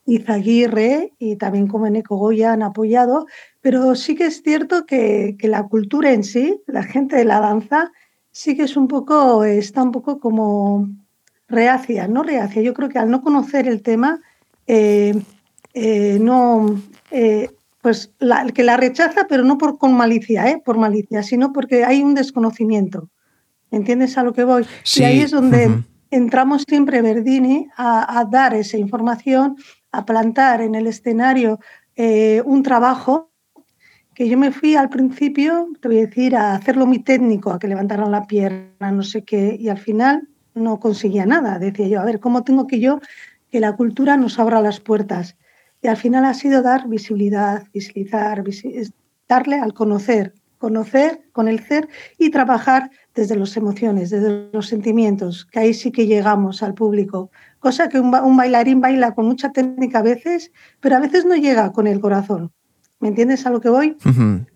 Izaguirre 0.06 1.14
y 1.20 1.36
también 1.38 1.68
como 1.68 1.88
Eneco 1.88 2.18
Goya 2.18 2.54
han 2.54 2.64
apoyado, 2.64 3.26
pero 3.62 3.96
sí 3.96 4.16
que 4.16 4.26
es 4.26 4.42
cierto 4.44 4.86
que, 4.86 5.36
que, 5.40 5.48
la 5.48 5.68
cultura 5.68 6.12
en 6.12 6.24
sí, 6.24 6.62
la 6.68 6.84
gente 6.84 7.16
de 7.16 7.26
la 7.26 7.40
danza, 7.40 7.92
sí 8.32 8.56
que 8.56 8.64
es 8.64 8.76
un 8.76 8.88
poco, 8.88 9.44
está 9.44 9.84
un 9.84 9.92
poco 9.92 10.20
como 10.20 10.90
reacia, 11.48 12.08
no 12.08 12.24
reacia. 12.24 12.62
Yo 12.62 12.74
creo 12.74 12.90
que 12.90 13.00
al 13.00 13.10
no 13.10 13.22
conocer 13.22 13.68
el 13.68 13.82
tema, 13.82 14.20
eh, 14.68 15.14
eh, 15.74 16.18
no, 16.20 16.82
eh, 17.12 17.50
pues 17.82 18.12
la, 18.20 18.46
que 18.48 18.64
la 18.64 18.78
rechaza, 18.78 19.28
pero 19.28 19.44
no 19.44 19.58
por 19.58 19.78
con 19.78 19.94
malicia, 19.94 20.50
¿eh? 20.50 20.62
por 20.64 20.78
malicia, 20.78 21.24
sino 21.24 21.54
porque 21.54 21.86
hay 21.86 22.02
un 22.02 22.16
desconocimiento. 22.16 23.10
¿Entiendes 23.72 24.18
a 24.18 24.24
lo 24.24 24.34
que 24.34 24.44
voy? 24.44 24.66
Y 24.96 25.04
ahí 25.04 25.22
es 25.22 25.32
donde 25.32 25.84
entramos 26.12 26.64
siempre 26.68 27.02
Verdini 27.02 27.68
a, 27.78 28.26
dar 28.30 28.54
esa 28.54 28.78
información, 28.78 29.56
a 29.92 30.06
plantar 30.06 30.62
en 30.62 30.76
el 30.76 30.88
escenario 30.88 31.60
un 32.46 32.64
trabajo 32.64 33.30
que 34.20 34.28
yo 34.28 34.38
me 34.38 34.52
fui 34.52 34.76
al 34.76 34.90
principio, 34.90 35.70
te 35.80 35.88
voy 35.88 36.00
a 36.00 36.06
decir, 36.08 36.36
a 36.36 36.54
hacerlo 36.54 36.86
muy 36.86 37.00
técnico, 37.00 37.54
a 37.54 37.58
que 37.58 37.70
levantaran 37.70 38.12
la 38.12 38.28
pierna, 38.28 38.92
no 38.92 39.02
sé 39.02 39.24
qué, 39.24 39.56
y 39.58 39.70
al 39.70 39.78
final 39.78 40.28
no 40.54 40.78
conseguía 40.78 41.26
nada. 41.26 41.58
Decía 41.58 41.88
yo, 41.88 42.02
a 42.02 42.04
ver, 42.04 42.20
¿cómo 42.20 42.44
tengo 42.44 42.68
que 42.68 42.82
yo 42.82 43.00
que 43.50 43.62
la 43.62 43.78
cultura 43.78 44.18
nos 44.18 44.38
abra 44.38 44.62
las 44.62 44.82
puertas? 44.82 45.38
Y 45.82 45.88
al 45.88 45.96
final 45.96 46.26
ha 46.26 46.34
sido 46.34 46.62
dar 46.62 46.90
visibilidad, 46.90 47.64
visibilizar, 47.74 48.44
darle 49.30 49.56
al 49.58 49.74
conocer, 49.74 50.34
conocer 50.58 51.22
con 51.32 51.48
el 51.48 51.64
ser 51.64 51.88
y 52.18 52.30
trabajar 52.30 52.92
desde 53.20 53.36
las 53.36 53.58
emociones, 53.58 54.10
desde 54.10 54.50
los 54.54 54.68
sentimientos, 54.68 55.46
que 55.46 55.60
ahí 55.60 55.74
sí 55.74 55.92
que 55.92 56.08
llegamos 56.08 56.64
al 56.64 56.74
público. 56.74 57.32
Cosa 57.60 57.90
que 57.90 58.00
un, 58.00 58.12
bailarín 58.12 58.80
baila 58.80 59.14
con 59.14 59.26
mucha 59.26 59.52
técnica 59.52 60.00
a 60.00 60.04
veces, 60.04 60.52
pero 60.80 60.96
a 60.96 61.00
veces 61.00 61.26
no 61.26 61.36
llega 61.36 61.72
con 61.72 61.86
el 61.88 62.00
corazón. 62.00 62.52
¿Me 63.00 63.10
entiendes 63.10 63.46
a 63.46 63.50
lo 63.50 63.60
que 63.60 63.70
voy? 63.70 63.98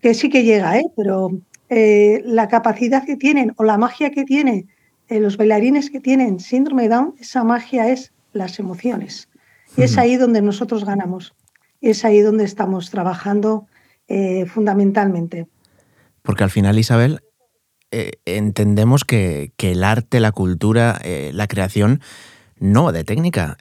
Que 0.00 0.14
sí 0.14 0.28
que 0.28 0.44
llega, 0.44 0.78
¿eh? 0.78 0.84
pero 0.96 1.30
eh, 1.68 2.22
la 2.24 2.48
capacidad 2.48 3.04
que 3.04 3.16
tienen 3.16 3.52
o 3.56 3.64
la 3.64 3.78
magia 3.78 4.10
que 4.10 4.24
tienen 4.24 4.68
eh, 5.08 5.20
los 5.20 5.36
bailarines 5.36 5.90
que 5.90 6.00
tienen 6.00 6.40
síndrome 6.40 6.88
Down, 6.88 7.14
esa 7.18 7.44
magia 7.44 7.88
es 7.88 8.12
las 8.32 8.58
emociones. 8.58 9.28
Y 9.76 9.82
es 9.82 9.98
ahí 9.98 10.16
donde 10.16 10.40
nosotros 10.40 10.84
ganamos. 10.84 11.34
Es 11.80 12.04
ahí 12.04 12.20
donde 12.20 12.44
estamos 12.44 12.90
trabajando 12.90 13.66
eh, 14.08 14.46
fundamentalmente. 14.46 15.46
Porque 16.22 16.44
al 16.44 16.50
final, 16.50 16.78
Isabel, 16.78 17.20
eh, 17.94 18.12
entendemos 18.24 19.04
que, 19.04 19.52
el 19.58 19.84
arte, 19.84 20.20
la 20.20 20.32
cultura, 20.32 21.00
eh, 21.02 21.30
la 21.34 21.46
creación, 21.46 22.00
no 22.58 22.92
de 22.92 23.04
técnica, 23.04 23.56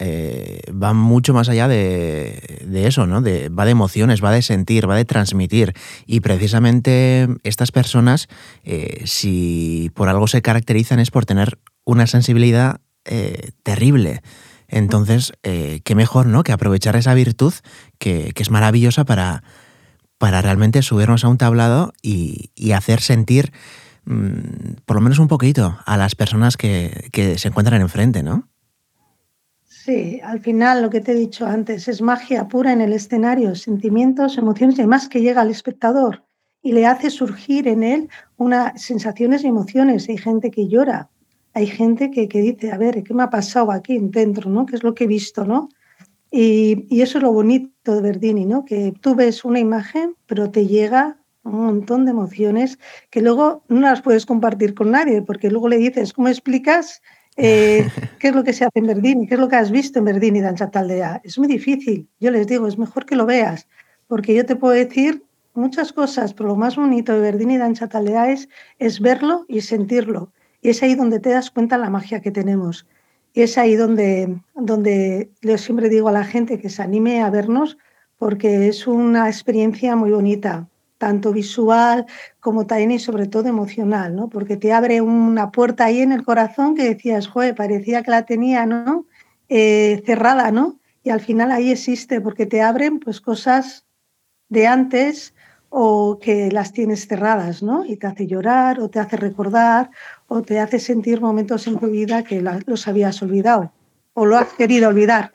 va 0.70 0.94
mucho 0.94 1.34
más 1.34 1.50
allá 1.50 1.68
de, 1.68 2.70
eso, 2.86 3.08
¿no? 3.08 3.22
Va 3.22 3.66
de 3.66 3.72
emociones, 3.72 4.24
va 4.24 4.32
de 4.32 4.42
sentir, 4.42 4.90
va 4.90 4.96
de 4.96 5.04
transmitir. 5.04 5.74
Y 6.06 6.20
precisamente 6.20 7.28
estas 7.44 7.72
personas, 7.72 8.30
si 9.04 9.92
por 9.96 10.10
algo 10.10 10.28
se 10.28 10.44
caracterizan, 10.44 11.00
es 11.00 11.10
por 11.10 11.25
tener 11.25 11.58
una 11.84 12.06
sensibilidad 12.06 12.80
terrible. 13.63 14.22
Entonces, 14.74 15.34
eh, 15.44 15.82
qué 15.84 15.94
mejor, 15.94 16.25
¿no? 16.25 16.44
Que 16.44 16.52
aprovechar 16.52 16.96
esa 16.96 17.13
virtud 17.13 17.54
que, 18.00 18.34
es 18.36 18.50
maravillosa 18.50 19.06
para, 19.06 19.44
para 20.18 20.42
realmente 20.42 20.82
subirnos 20.82 21.24
a 21.24 21.28
un 21.28 21.38
tablado 21.38 21.94
y, 22.02 22.50
hacer 22.72 23.00
sentir 23.00 23.54
mm, 24.05 24.81
por 24.86 24.95
lo 24.95 25.01
menos 25.01 25.19
un 25.19 25.27
poquito, 25.27 25.77
a 25.86 25.98
las 25.98 26.15
personas 26.15 26.57
que, 26.57 27.10
que 27.12 27.38
se 27.38 27.48
encuentran 27.48 27.81
enfrente, 27.81 28.24
¿no? 28.24 28.50
Sí, 29.86 30.22
al 30.24 30.39
final 30.39 30.81
lo 30.81 30.89
que 30.89 31.01
te 31.01 31.12
he 31.12 31.15
dicho 31.15 31.45
antes 31.45 31.89
es 31.89 32.01
magia 32.01 32.48
pura 32.48 32.72
en 32.72 32.79
el 32.79 32.93
escenario, 32.93 33.53
sentimientos, 33.53 34.38
emociones 34.38 34.77
y 34.77 34.81
además 34.81 35.10
que 35.10 35.19
llega 35.19 35.41
al 35.41 35.50
espectador 35.50 36.24
y 36.62 36.72
le 36.72 36.86
hace 36.86 37.10
surgir 37.10 37.67
en 37.67 37.83
él 37.83 38.10
unas 38.38 38.81
sensaciones 38.81 39.43
y 39.43 39.48
emociones. 39.48 40.07
Hay 40.07 40.17
gente 40.17 40.51
que 40.51 40.69
llora, 40.69 41.10
hay 41.53 41.67
gente 41.67 42.12
que, 42.12 42.29
que, 42.29 42.39
dice, 42.39 42.72
a 42.72 42.77
ver, 42.77 43.03
¿qué 43.03 43.13
me 43.13 43.24
ha 43.24 43.29
pasado 43.29 43.72
aquí 43.72 44.00
dentro? 44.00 44.50
¿no? 44.50 44.65
¿Qué 44.65 44.77
es 44.77 44.83
lo 44.83 44.95
que 44.95 45.03
he 45.03 45.07
visto? 45.07 45.43
¿no? 45.43 45.67
Y, 46.31 46.88
y, 46.89 47.01
eso 47.01 47.17
es 47.17 47.24
lo 47.24 47.33
bonito 47.33 47.93
de 47.93 48.01
Verdini, 48.01 48.45
¿no? 48.45 48.63
que 48.63 48.93
tú 49.01 49.15
ves 49.15 49.43
una 49.43 49.60
imagen, 49.60 50.15
pero 50.25 50.50
te 50.50 50.65
llega 50.65 51.17
un 51.43 51.65
montón 51.65 52.05
de 52.05 52.12
emociones 52.12 52.79
que 53.09 53.21
luego 53.21 53.63
no 53.67 53.81
las 53.81 54.01
puedes 54.01 54.25
compartir 54.25 54.73
con 54.73 54.91
nadie, 54.91 55.21
porque 55.21 55.50
luego 55.50 55.67
le 55.67 55.77
dices, 55.77 56.13
¿cómo 56.13 56.29
explicas 56.29 57.01
eh, 57.35 57.88
qué 58.19 58.29
es 58.29 58.35
lo 58.35 58.43
que 58.43 58.53
se 58.53 58.65
hace 58.65 58.79
en 58.79 58.88
Verdini? 58.88 59.27
¿Qué 59.27 59.35
es 59.35 59.39
lo 59.39 59.50
que 59.50 59.57
has 59.57 59.71
visto 59.71 60.00
en 60.00 60.05
Verdini, 60.05 60.41
Danza 60.41 60.71
Taldea? 60.71 61.21
Es 61.23 61.38
muy 61.38 61.47
difícil. 61.47 62.07
Yo 62.19 62.31
les 62.31 62.47
digo, 62.47 62.67
es 62.67 62.77
mejor 62.77 63.05
que 63.05 63.15
lo 63.15 63.25
veas, 63.25 63.67
porque 64.07 64.33
yo 64.33 64.45
te 64.45 64.55
puedo 64.55 64.73
decir 64.73 65.23
muchas 65.53 65.93
cosas, 65.93 66.33
pero 66.33 66.50
lo 66.50 66.55
más 66.55 66.75
bonito 66.75 67.13
de 67.13 67.19
Verdini 67.19 67.57
Danza 67.57 67.88
Taldea 67.88 68.31
es, 68.31 68.50
es 68.79 69.00
verlo 69.00 69.45
y 69.47 69.62
sentirlo. 69.62 70.31
Y 70.62 70.69
es 70.69 70.81
ahí 70.81 70.95
donde 70.95 71.19
te 71.19 71.29
das 71.29 71.51
cuenta 71.51 71.77
la 71.77 71.89
magia 71.89 72.21
que 72.21 72.31
tenemos. 72.31 72.88
Y 73.33 73.41
es 73.41 73.57
ahí 73.57 73.75
donde, 73.75 74.38
donde 74.55 75.31
yo 75.41 75.57
siempre 75.57 75.89
digo 75.89 76.07
a 76.07 76.13
la 76.13 76.23
gente 76.23 76.59
que 76.59 76.69
se 76.69 76.81
anime 76.81 77.21
a 77.21 77.29
vernos, 77.29 77.77
porque 78.17 78.69
es 78.69 78.88
una 78.88 79.27
experiencia 79.27 79.95
muy 79.95 80.12
bonita 80.12 80.69
tanto 81.03 81.33
visual 81.33 82.05
como 82.39 82.65
también 82.65 82.91
y 82.91 83.00
sobre 83.00 83.27
todo 83.27 83.50
emocional, 83.50 84.15
¿no? 84.15 84.29
Porque 84.29 84.55
te 84.55 84.72
abre 84.72 85.01
una 85.01 85.51
puerta 85.51 85.83
ahí 85.83 86.00
en 86.00 86.13
el 86.13 86.24
corazón 86.24 86.75
que 86.75 86.86
decías, 86.86 87.27
joder, 87.27 87.55
parecía 87.55 88.03
que 88.03 88.12
la 88.12 88.25
tenía, 88.25 88.65
¿no? 88.65 89.05
Eh, 89.50 90.01
cerrada, 90.05 90.50
¿no? 90.51 90.79
Y 91.03 91.10
al 91.10 91.19
final 91.19 91.51
ahí 91.51 91.72
existe, 91.72 92.22
porque 92.22 92.45
te 92.45 92.62
abren 92.62 93.01
pues 93.01 93.19
cosas 93.19 93.86
de 94.48 94.65
antes 94.65 95.33
o 95.67 96.19
que 96.22 96.50
las 96.50 96.72
tienes 96.72 97.05
cerradas, 97.05 97.62
¿no? 97.62 97.83
Y 97.83 97.98
te 97.98 98.07
hace 98.07 98.25
llorar 98.25 98.79
o 98.79 98.88
te 98.88 99.00
hace 99.00 99.17
recordar 99.17 99.89
o 100.29 100.41
te 100.41 100.57
hace 100.62 100.79
sentir 100.79 101.19
momentos 101.19 101.67
en 101.67 101.79
tu 101.79 101.88
vida 101.88 102.24
que 102.24 102.41
los 102.65 102.88
habías 102.88 103.22
olvidado 103.22 103.74
o 104.13 104.25
lo 104.25 104.38
has 104.38 104.53
querido 104.53 104.88
olvidar. 104.88 105.33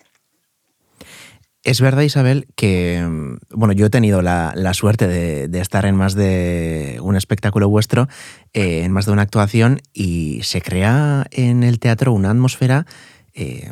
Es 1.69 1.83
verdad, 1.83 2.01
Isabel, 2.01 2.47
que 2.57 3.07
bueno, 3.51 3.75
yo 3.75 3.85
he 3.85 3.91
tenido 3.91 4.23
la, 4.23 4.55
la 4.57 4.73
suerte 4.73 5.07
de, 5.07 5.61
estar 5.61 5.85
en 5.85 5.97
más 5.97 6.15
de 6.15 6.99
un 7.03 7.15
espectáculo 7.15 7.69
vuestro, 7.69 8.09
eh, 8.55 8.85
en 8.85 8.93
más 8.93 9.05
de 9.05 9.13
una 9.13 9.21
actuación, 9.21 9.83
y 9.93 10.41
se 10.45 10.63
crea 10.63 11.27
en 11.31 11.65
el 11.65 11.79
teatro 11.79 12.15
una 12.15 12.31
atmósfera 12.31 12.87
eh, 13.35 13.71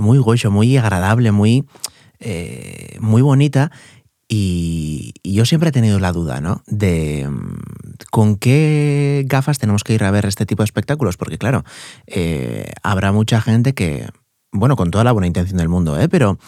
muy 0.00 0.18
gocho, 0.18 0.50
muy 0.50 0.76
agradable, 0.76 1.30
muy, 1.30 1.68
eh, 2.18 2.96
muy 2.98 3.22
bonita. 3.22 3.70
Y, 4.26 5.14
y, 5.22 5.34
yo 5.34 5.44
siempre 5.44 5.68
he 5.68 5.72
tenido 5.72 6.00
la 6.00 6.10
duda, 6.10 6.40
¿no? 6.40 6.64
De 6.66 7.30
con 8.10 8.34
qué 8.34 9.22
gafas 9.26 9.60
tenemos 9.60 9.84
que 9.84 9.94
ir 9.94 10.02
a 10.02 10.10
ver 10.10 10.26
este 10.26 10.46
tipo 10.46 10.64
de 10.64 10.66
espectáculos, 10.66 11.16
porque 11.16 11.38
claro, 11.38 11.62
habrá 12.82 13.12
mucha 13.12 13.40
gente 13.40 13.72
que, 13.72 14.08
bueno, 14.52 14.76
con 14.76 14.90
toda 14.90 15.04
la 15.04 15.12
buena 15.12 15.26
intención 15.26 15.58
del 15.58 15.68
mundo, 15.68 15.98
¿eh? 16.00 16.08
pero 16.08 16.38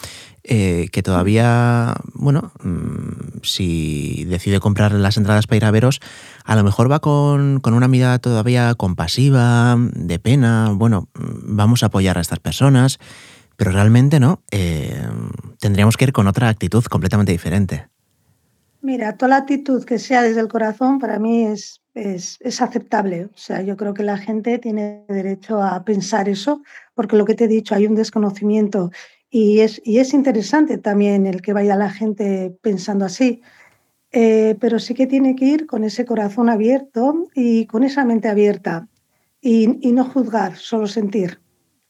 eh, 0.43 0.89
que 0.91 1.01
todavía, 1.01 1.95
bueno, 2.13 2.51
mmm, 2.61 3.39
si 3.43 4.25
decide 4.25 4.59
comprar 4.59 4.91
las 4.91 5.17
entradas 5.17 5.47
para 5.47 5.57
ir 5.57 5.65
a 5.65 5.71
veros, 5.71 5.99
a 6.43 6.55
lo 6.55 6.63
mejor 6.63 6.91
va 6.91 6.99
con, 6.99 7.59
con, 7.61 7.73
una 7.73 7.87
mirada 7.87 8.19
todavía 8.19 8.75
compasiva, 8.75 9.77
de 9.77 10.19
pena, 10.19 10.71
bueno, 10.73 11.07
mm, 11.13 11.55
vamos 11.55 11.83
a 11.83 11.87
apoyar 11.87 12.17
a 12.17 12.21
estas 12.21 12.39
personas, 12.39 12.99
pero 13.55 13.71
realmente 13.71 14.19
no, 14.19 14.41
eh, 14.51 15.07
tendríamos 15.59 15.95
que 15.95 16.05
ir 16.05 16.13
con 16.13 16.27
otra 16.27 16.49
actitud 16.49 16.83
completamente 16.85 17.31
diferente. 17.31 17.87
Mira, 18.81 19.15
toda 19.15 19.29
la 19.29 19.37
actitud 19.37 19.85
que 19.85 19.97
sea 19.97 20.23
desde 20.23 20.41
el 20.41 20.49
corazón 20.49 20.99
para 20.99 21.17
mí 21.17 21.45
es, 21.45 21.81
es, 21.93 22.37
es, 22.41 22.61
aceptable. 22.61 23.29
O 23.33 23.37
sea, 23.37 23.61
yo 23.61 23.77
creo 23.77 23.93
que 23.93 24.03
la 24.03 24.17
gente 24.17 24.59
tiene 24.59 25.05
derecho 25.07 25.63
a 25.63 25.85
pensar 25.85 26.27
eso, 26.27 26.61
porque 26.93 27.17
lo 27.17 27.25
que 27.25 27.35
te 27.35 27.45
he 27.45 27.47
dicho, 27.47 27.75
hay 27.75 27.87
un 27.87 27.95
desconocimiento 27.95 28.91
y 29.29 29.59
es, 29.59 29.81
y 29.83 29.99
es 29.99 30.13
interesante 30.13 30.77
también 30.77 31.25
el 31.25 31.41
que 31.41 31.53
vaya 31.53 31.75
la 31.75 31.89
gente 31.89 32.55
pensando 32.61 33.05
así. 33.05 33.41
Eh, 34.11 34.55
pero 34.59 34.77
sí 34.77 34.93
que 34.93 35.07
tiene 35.07 35.35
que 35.35 35.45
ir 35.45 35.65
con 35.65 35.83
ese 35.83 36.05
corazón 36.05 36.47
abierto 36.49 37.29
y 37.33 37.65
con 37.65 37.83
esa 37.83 38.05
mente 38.05 38.29
abierta 38.29 38.87
y, 39.41 39.87
y 39.87 39.91
no 39.91 40.05
juzgar, 40.05 40.55
solo 40.55 40.85
sentir. 40.85 41.41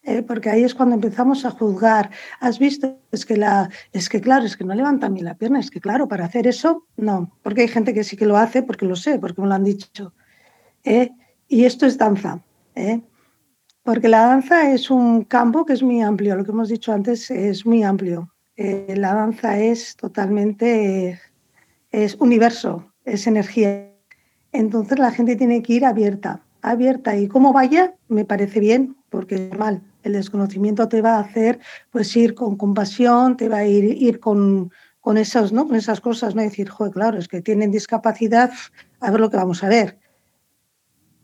¿eh? 0.03 0.21
porque 0.21 0.49
ahí 0.49 0.63
es 0.63 0.75
cuando 0.75 0.95
empezamos 0.95 1.45
a 1.45 1.51
juzgar. 1.51 2.11
¿Has 2.39 2.59
visto? 2.59 2.99
Es 3.11 3.25
que, 3.25 3.37
la, 3.37 3.69
es 3.91 4.09
que, 4.09 4.21
claro, 4.21 4.45
es 4.45 4.57
que 4.57 4.63
no 4.63 4.73
levantan 4.73 5.13
bien 5.13 5.25
la 5.25 5.35
pierna, 5.35 5.59
es 5.59 5.69
que, 5.69 5.79
claro, 5.79 6.07
para 6.07 6.25
hacer 6.25 6.47
eso, 6.47 6.85
no, 6.97 7.35
porque 7.41 7.61
hay 7.61 7.67
gente 7.67 7.93
que 7.93 8.03
sí 8.03 8.15
que 8.17 8.25
lo 8.25 8.37
hace, 8.37 8.63
porque 8.63 8.85
lo 8.85 8.95
sé, 8.95 9.19
porque 9.19 9.41
me 9.41 9.47
lo 9.47 9.53
han 9.53 9.63
dicho. 9.63 10.13
¿eh? 10.83 11.11
Y 11.47 11.65
esto 11.65 11.85
es 11.85 11.97
danza, 11.97 12.43
¿eh? 12.75 13.01
Porque 13.83 14.07
la 14.07 14.25
danza 14.27 14.71
es 14.71 14.89
un 14.89 15.23
campo 15.25 15.65
que 15.65 15.73
es 15.73 15.83
muy 15.83 16.01
amplio, 16.01 16.35
lo 16.35 16.43
que 16.43 16.51
hemos 16.51 16.69
dicho 16.69 16.93
antes 16.93 17.29
es 17.29 17.65
muy 17.65 17.83
amplio. 17.83 18.33
Eh, 18.55 18.93
la 18.97 19.13
danza 19.13 19.59
es 19.59 19.95
totalmente, 19.95 21.19
es 21.91 22.15
universo, 22.15 22.91
es 23.03 23.27
energía. 23.27 23.91
Entonces 24.51 24.99
la 24.99 25.11
gente 25.11 25.35
tiene 25.35 25.61
que 25.61 25.73
ir 25.73 25.85
abierta, 25.85 26.43
abierta 26.61 27.17
y 27.17 27.27
como 27.27 27.51
vaya, 27.51 27.95
me 28.07 28.25
parece 28.25 28.59
bien, 28.59 28.95
porque 29.09 29.49
mal 29.57 29.81
el 30.03 30.13
desconocimiento 30.13 30.87
te 30.87 31.01
va 31.01 31.15
a 31.15 31.21
hacer 31.21 31.59
pues 31.89 32.15
ir 32.15 32.35
con 32.35 32.55
compasión, 32.55 33.37
te 33.37 33.49
va 33.49 33.57
a 33.57 33.65
ir, 33.65 33.85
ir 33.85 34.19
con, 34.19 34.71
con, 34.99 35.17
esas, 35.17 35.51
¿no? 35.51 35.67
con 35.67 35.75
esas 35.75 36.01
cosas, 36.01 36.35
¿no? 36.35 36.41
decir, 36.41 36.69
joder, 36.69 36.93
claro, 36.93 37.17
es 37.17 37.27
que 37.27 37.41
tienen 37.41 37.71
discapacidad, 37.71 38.51
a 38.99 39.11
ver 39.11 39.19
lo 39.19 39.29
que 39.29 39.37
vamos 39.37 39.63
a 39.63 39.69
ver. 39.69 39.97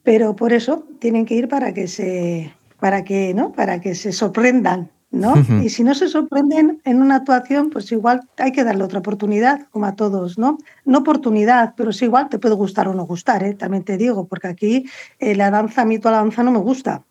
Pero 0.10 0.36
por 0.36 0.54
eso 0.54 0.88
tienen 0.98 1.24
que 1.28 1.36
ir 1.36 1.48
para 1.48 1.72
que 1.72 1.88
se, 1.88 2.52
para 2.80 3.04
que, 3.04 3.32
¿no? 3.36 3.52
para 3.52 3.80
que 3.80 3.94
se 3.94 4.12
sorprendan. 4.12 4.90
¿no? 5.12 5.34
Uh 5.34 5.36
-huh. 5.36 5.64
Y 5.64 5.70
si 5.70 5.84
no 5.84 5.94
se 5.94 6.08
sorprenden 6.08 6.82
en 6.84 7.04
una 7.04 7.18
actuación, 7.18 7.70
pues 7.70 7.92
igual 7.92 8.22
hay 8.38 8.52
que 8.52 8.64
darle 8.64 8.84
otra 8.84 9.00
oportunidad, 9.00 9.68
como 9.70 9.86
a 9.86 9.96
todos, 9.96 10.40
¿no? 10.40 10.58
No 10.84 10.98
oportunidad, 11.00 11.76
pero 11.78 11.94
sí 11.94 12.06
igual 12.06 12.28
te 12.28 12.40
puede 12.40 12.56
gustar 12.56 12.88
o 12.88 12.96
no 12.96 13.06
gustar, 13.06 13.44
¿eh? 13.44 13.54
también 13.54 13.84
te 13.84 13.98
digo, 13.98 14.26
porque 14.26 14.48
aquí 14.48 14.86
eh, 15.20 15.36
la 15.36 15.52
danza, 15.52 15.84
a 15.84 15.86
mí 15.86 16.00
toda 16.00 16.14
la 16.14 16.22
danza 16.24 16.42
no 16.42 16.52
me 16.52 16.58
gusta. 16.58 17.04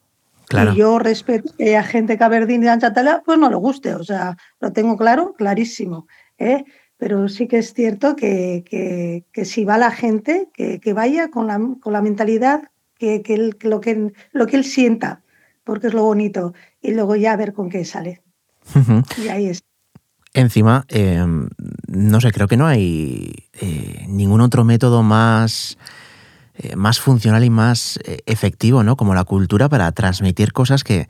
Claro. 0.48 0.72
Y 0.72 0.78
yo 0.78 0.98
respeto 0.98 1.54
que 1.56 1.68
haya 1.68 1.84
gente 1.84 2.18
que 2.18 2.24
a 2.24 2.28
Verdín 2.28 2.64
y 2.64 2.66
Danza 2.66 2.92
pues 3.24 3.38
no 3.38 3.48
le 3.48 3.56
guste, 3.56 3.94
o 3.94 4.02
sea, 4.02 4.36
lo 4.58 4.72
tengo 4.72 4.96
claro, 4.96 5.34
clarísimo. 5.34 6.08
¿eh? 6.36 6.64
Pero 6.96 7.28
sí 7.28 7.46
que 7.46 7.58
es 7.58 7.74
cierto 7.74 8.16
que, 8.16 8.64
que, 8.68 9.24
que 9.30 9.44
si 9.44 9.64
va 9.64 9.78
la 9.78 9.92
gente, 9.92 10.48
que, 10.52 10.80
que 10.80 10.92
vaya 10.94 11.30
con 11.30 11.46
la, 11.46 11.60
con 11.80 11.92
la 11.92 12.02
mentalidad 12.02 12.62
que, 12.98 13.22
que, 13.22 13.34
él, 13.34 13.56
lo 13.62 13.80
que 13.80 14.12
lo 14.32 14.46
que 14.46 14.56
él 14.56 14.64
sienta, 14.64 15.22
porque 15.64 15.86
es 15.88 15.94
lo 15.94 16.02
bonito, 16.02 16.54
y 16.82 16.92
luego 16.92 17.16
ya 17.16 17.32
a 17.32 17.36
ver 17.36 17.52
con 17.52 17.70
qué 17.70 17.84
sale. 17.84 18.22
Uh 18.74 18.78
-huh. 18.78 19.24
Y 19.24 19.28
ahí 19.28 19.46
es. 19.46 19.62
Encima, 20.34 20.84
eh, 20.88 21.24
no 21.88 22.20
sé, 22.20 22.30
creo 22.32 22.48
que 22.48 22.56
no 22.56 22.66
hay 22.66 23.48
eh, 23.60 24.04
ningún 24.08 24.40
otro 24.40 24.62
método 24.64 25.02
más 25.02 25.78
eh, 26.54 26.76
más 26.76 27.00
funcional 27.00 27.44
y 27.44 27.50
más 27.50 27.98
efectivo, 28.26 28.82
¿no? 28.82 28.96
Como 28.96 29.14
la 29.14 29.24
cultura 29.24 29.68
para 29.68 29.90
transmitir 29.92 30.52
cosas 30.52 30.84
que, 30.84 31.08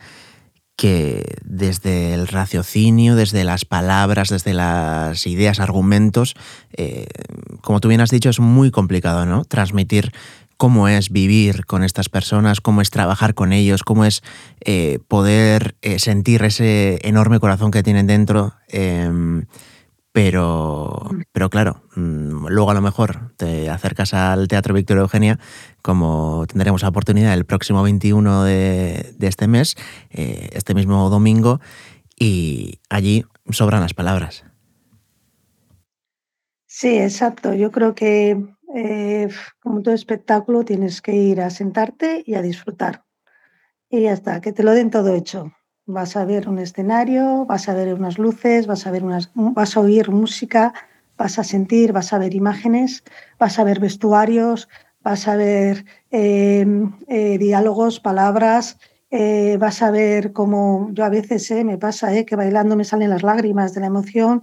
que 0.76 1.24
desde 1.44 2.14
el 2.14 2.28
raciocinio, 2.28 3.16
desde 3.16 3.44
las 3.44 3.64
palabras, 3.64 4.28
desde 4.28 4.54
las 4.54 5.26
ideas, 5.26 5.58
argumentos, 5.58 6.34
como 7.62 7.80
tú 7.80 7.88
bien 7.88 8.02
has 8.02 8.10
dicho, 8.10 8.28
es 8.28 8.40
muy 8.40 8.70
complicado, 8.70 9.24
¿no? 9.24 9.44
Transmitir 9.44 10.12
cómo 10.58 10.88
es 10.88 11.10
vivir 11.10 11.64
con 11.64 11.82
estas 11.82 12.10
personas, 12.10 12.60
cómo 12.60 12.82
es 12.82 12.90
trabajar 12.90 13.32
con 13.32 13.54
ellos, 13.54 13.82
cómo 13.82 14.04
es 14.04 14.22
eh, 14.60 14.98
poder 15.08 15.76
eh, 15.80 15.98
sentir 15.98 16.42
ese 16.44 16.98
enorme 17.02 17.40
corazón 17.40 17.70
que 17.70 17.82
tienen 17.82 18.06
dentro. 18.06 18.52
Eh, 18.68 19.10
pero, 20.18 21.10
pero 21.30 21.48
claro, 21.48 21.82
mm, 21.94 22.48
luego 22.48 22.72
a 22.72 22.74
lo 22.74 22.80
mejor 22.80 23.32
te 23.36 23.70
acercas 23.70 24.14
al 24.14 24.48
Teatro 24.48 24.74
Victoria 24.74 25.02
Eugenia, 25.02 25.38
como 25.80 26.44
tendremos 26.48 26.82
la 26.82 26.88
oportunidad 26.88 27.34
el 27.34 27.44
próximo 27.44 27.84
21 27.84 28.42
de, 28.42 29.14
de 29.16 29.26
este 29.28 29.46
mes, 29.46 29.76
eh, 30.10 30.48
este 30.54 30.74
mismo 30.74 31.08
domingo, 31.08 31.60
y 32.18 32.80
allí 32.88 33.24
sobran 33.50 33.80
las 33.80 33.94
palabras. 33.94 34.44
Sí, 36.66 36.98
exacto. 36.98 37.54
Yo 37.54 37.70
creo 37.70 37.94
que 37.94 38.44
eh, 38.74 39.28
como 39.60 39.82
todo 39.82 39.94
espectáculo 39.94 40.64
tienes 40.64 41.00
que 41.00 41.14
ir 41.14 41.40
a 41.40 41.50
sentarte 41.50 42.22
y 42.26 42.34
a 42.34 42.42
disfrutar. 42.42 43.04
Y 43.90 44.02
ya 44.02 44.12
está, 44.12 44.40
que 44.40 44.52
te 44.52 44.62
lo 44.62 44.72
den 44.72 44.90
todo 44.90 45.14
hecho. 45.14 45.52
Vas 45.86 46.16
a 46.16 46.24
ver 46.24 46.48
un 46.48 46.58
escenario, 46.58 47.46
vas 47.46 47.68
a 47.68 47.74
ver 47.74 47.94
unas 47.94 48.18
luces, 48.18 48.66
vas 48.66 48.86
a, 48.86 48.90
ver 48.90 49.04
unas, 49.04 49.30
vas 49.34 49.76
a 49.76 49.80
oír 49.80 50.10
música, 50.10 50.74
vas 51.16 51.38
a 51.38 51.44
sentir, 51.44 51.92
vas 51.92 52.12
a 52.12 52.18
ver 52.18 52.34
imágenes, 52.34 53.02
vas 53.38 53.58
a 53.58 53.64
ver 53.64 53.80
vestuarios, 53.80 54.68
vas 55.00 55.26
a 55.26 55.36
ver 55.36 55.86
em, 56.10 56.92
eh, 57.06 57.38
diálogos, 57.38 58.00
palabras, 58.00 58.78
eh, 59.10 59.56
vas 59.58 59.80
a 59.80 59.90
ver 59.90 60.32
cómo 60.32 60.90
yo 60.92 61.04
a 61.04 61.08
veces 61.08 61.50
me 61.64 61.78
pasa 61.78 62.24
que 62.24 62.36
bailando 62.36 62.76
me 62.76 62.84
salen 62.84 63.08
las 63.08 63.22
lágrimas 63.22 63.72
de 63.72 63.80
la 63.80 63.86
emoción. 63.86 64.42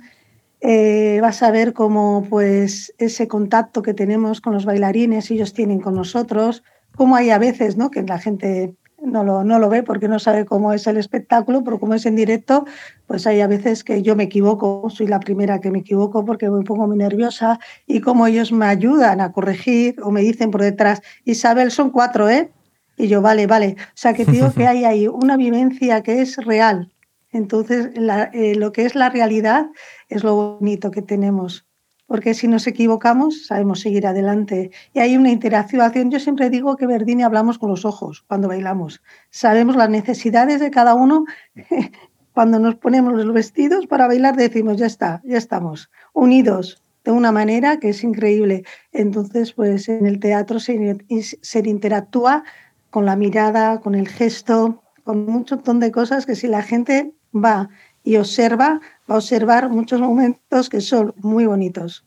Vas 1.21 1.43
a 1.43 1.51
ver 1.51 1.73
cómo 1.73 2.25
pues 2.29 2.93
ese 2.97 3.27
contacto 3.27 3.81
que 3.81 3.93
tenemos 3.93 4.41
con 4.41 4.53
los 4.53 4.65
bailarines 4.65 5.29
ellos 5.31 5.53
tienen 5.53 5.79
con 5.79 5.95
nosotros, 5.95 6.63
cómo 6.95 7.15
hay 7.15 7.29
a 7.29 7.37
veces 7.37 7.77
¿no? 7.77 7.91
que 7.91 8.03
la 8.03 8.19
gente 8.19 8.75
no 9.05 9.23
lo, 9.23 9.43
no 9.43 9.59
lo 9.59 9.69
ve 9.69 9.83
porque 9.83 10.07
no 10.07 10.19
sabe 10.19 10.45
cómo 10.45 10.73
es 10.73 10.87
el 10.87 10.97
espectáculo, 10.97 11.63
pero 11.63 11.79
como 11.79 11.93
es 11.93 12.05
en 12.05 12.15
directo, 12.15 12.65
pues 13.07 13.27
hay 13.27 13.41
a 13.41 13.47
veces 13.47 13.83
que 13.83 14.01
yo 14.01 14.15
me 14.15 14.23
equivoco, 14.23 14.89
soy 14.89 15.07
la 15.07 15.19
primera 15.19 15.59
que 15.59 15.71
me 15.71 15.79
equivoco 15.79 16.25
porque 16.25 16.49
me 16.49 16.63
pongo 16.63 16.87
muy 16.87 16.97
nerviosa 16.97 17.59
y 17.85 18.01
como 18.01 18.27
ellos 18.27 18.51
me 18.51 18.65
ayudan 18.65 19.21
a 19.21 19.31
corregir 19.31 19.95
o 20.01 20.11
me 20.11 20.21
dicen 20.21 20.51
por 20.51 20.61
detrás, 20.61 21.01
Isabel, 21.23 21.71
son 21.71 21.91
cuatro, 21.91 22.29
¿eh? 22.29 22.51
Y 22.97 23.07
yo, 23.07 23.21
vale, 23.21 23.45
vale. 23.45 23.75
O 23.79 23.97
sea, 23.97 24.13
que 24.13 24.25
digo 24.25 24.53
que 24.53 24.67
hay 24.67 24.85
ahí 24.85 25.07
una 25.07 25.37
vivencia 25.37 26.01
que 26.01 26.21
es 26.21 26.37
real. 26.37 26.91
Entonces, 27.35 27.89
eh, 28.33 28.55
lo 28.55 28.71
que 28.71 28.85
es 28.85 28.95
la 28.95 29.09
realidad 29.09 29.67
es 30.07 30.23
lo 30.23 30.35
bonito 30.35 30.89
que 30.89 31.01
tenemos 31.01 31.65
porque 32.07 32.33
si 32.33 32.47
nos 32.47 32.67
equivocamos 32.67 33.47
sabemos 33.47 33.79
seguir 33.81 34.05
adelante. 34.05 34.71
Y 34.93 34.99
hay 34.99 35.17
una 35.17 35.31
interacción. 35.31 36.11
Yo 36.11 36.19
siempre 36.19 36.49
digo 36.49 36.75
que 36.75 36.85
Verdini 36.87 37.23
hablamos 37.23 37.57
con 37.57 37.69
los 37.69 37.83
ojos 37.83 38.23
cuando 38.27 38.47
bailamos. 38.47 39.01
Sabemos 39.31 39.75
las 39.75 39.89
necesidades 39.89 40.59
de 40.59 40.71
cada 40.71 40.93
uno. 40.93 41.25
Cuando 42.33 42.59
nos 42.59 42.75
ponemos 42.75 43.13
los 43.13 43.33
vestidos 43.33 43.87
para 43.87 44.07
bailar 44.07 44.35
decimos, 44.35 44.75
ya 44.75 44.87
está, 44.87 45.21
ya 45.23 45.37
estamos, 45.37 45.89
unidos 46.11 46.83
de 47.05 47.11
una 47.11 47.31
manera 47.31 47.79
que 47.79 47.87
es 47.87 48.03
increíble. 48.03 48.65
Entonces, 48.91 49.53
pues 49.53 49.87
en 49.87 50.05
el 50.05 50.19
teatro 50.19 50.59
se, 50.59 50.97
se 51.41 51.59
interactúa 51.59 52.43
con 52.89 53.05
la 53.05 53.15
mirada, 53.15 53.79
con 53.79 53.95
el 53.95 54.09
gesto, 54.09 54.83
con 55.05 55.19
un 55.19 55.33
montón 55.33 55.79
de 55.79 55.91
cosas 55.91 56.25
que 56.25 56.35
si 56.35 56.47
la 56.47 56.61
gente 56.61 57.14
va 57.35 57.69
y 58.03 58.17
observa, 58.17 58.79
va 59.09 59.15
a 59.15 59.17
observar 59.17 59.69
muchos 59.69 59.99
momentos 59.99 60.69
que 60.69 60.79
son 60.79 61.13
muy 61.17 61.45
bonitos. 61.45 62.05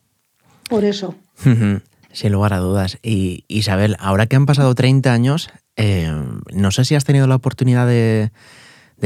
Por 0.69 0.85
eso. 0.85 1.15
Sin 2.11 2.31
lugar 2.31 2.53
a 2.53 2.59
dudas. 2.59 2.99
Y 3.03 3.43
Isabel, 3.47 3.97
ahora 3.99 4.27
que 4.27 4.35
han 4.35 4.45
pasado 4.45 4.73
30 4.75 5.11
años, 5.11 5.49
eh, 5.75 6.11
no 6.53 6.71
sé 6.71 6.85
si 6.85 6.95
has 6.95 7.05
tenido 7.05 7.27
la 7.27 7.35
oportunidad 7.35 7.87
de, 7.87 8.31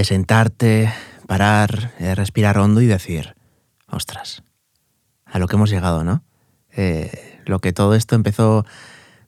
sentarte, 0.04 0.92
parar, 1.28 1.94
eh, 2.00 2.16
respirar 2.16 2.58
hondo 2.58 2.82
y 2.82 2.88
decir, 2.88 3.36
ostras, 3.88 4.44
a 5.26 5.40
lo 5.40 5.48
que 5.48 5.56
hemos 5.56 5.70
llegado, 5.70 6.04
¿no? 6.04 6.24
Eh, 6.76 7.40
lo 7.46 7.60
que 7.60 7.74
todo 7.74 7.96
esto 7.96 8.16
empezó 8.16 8.66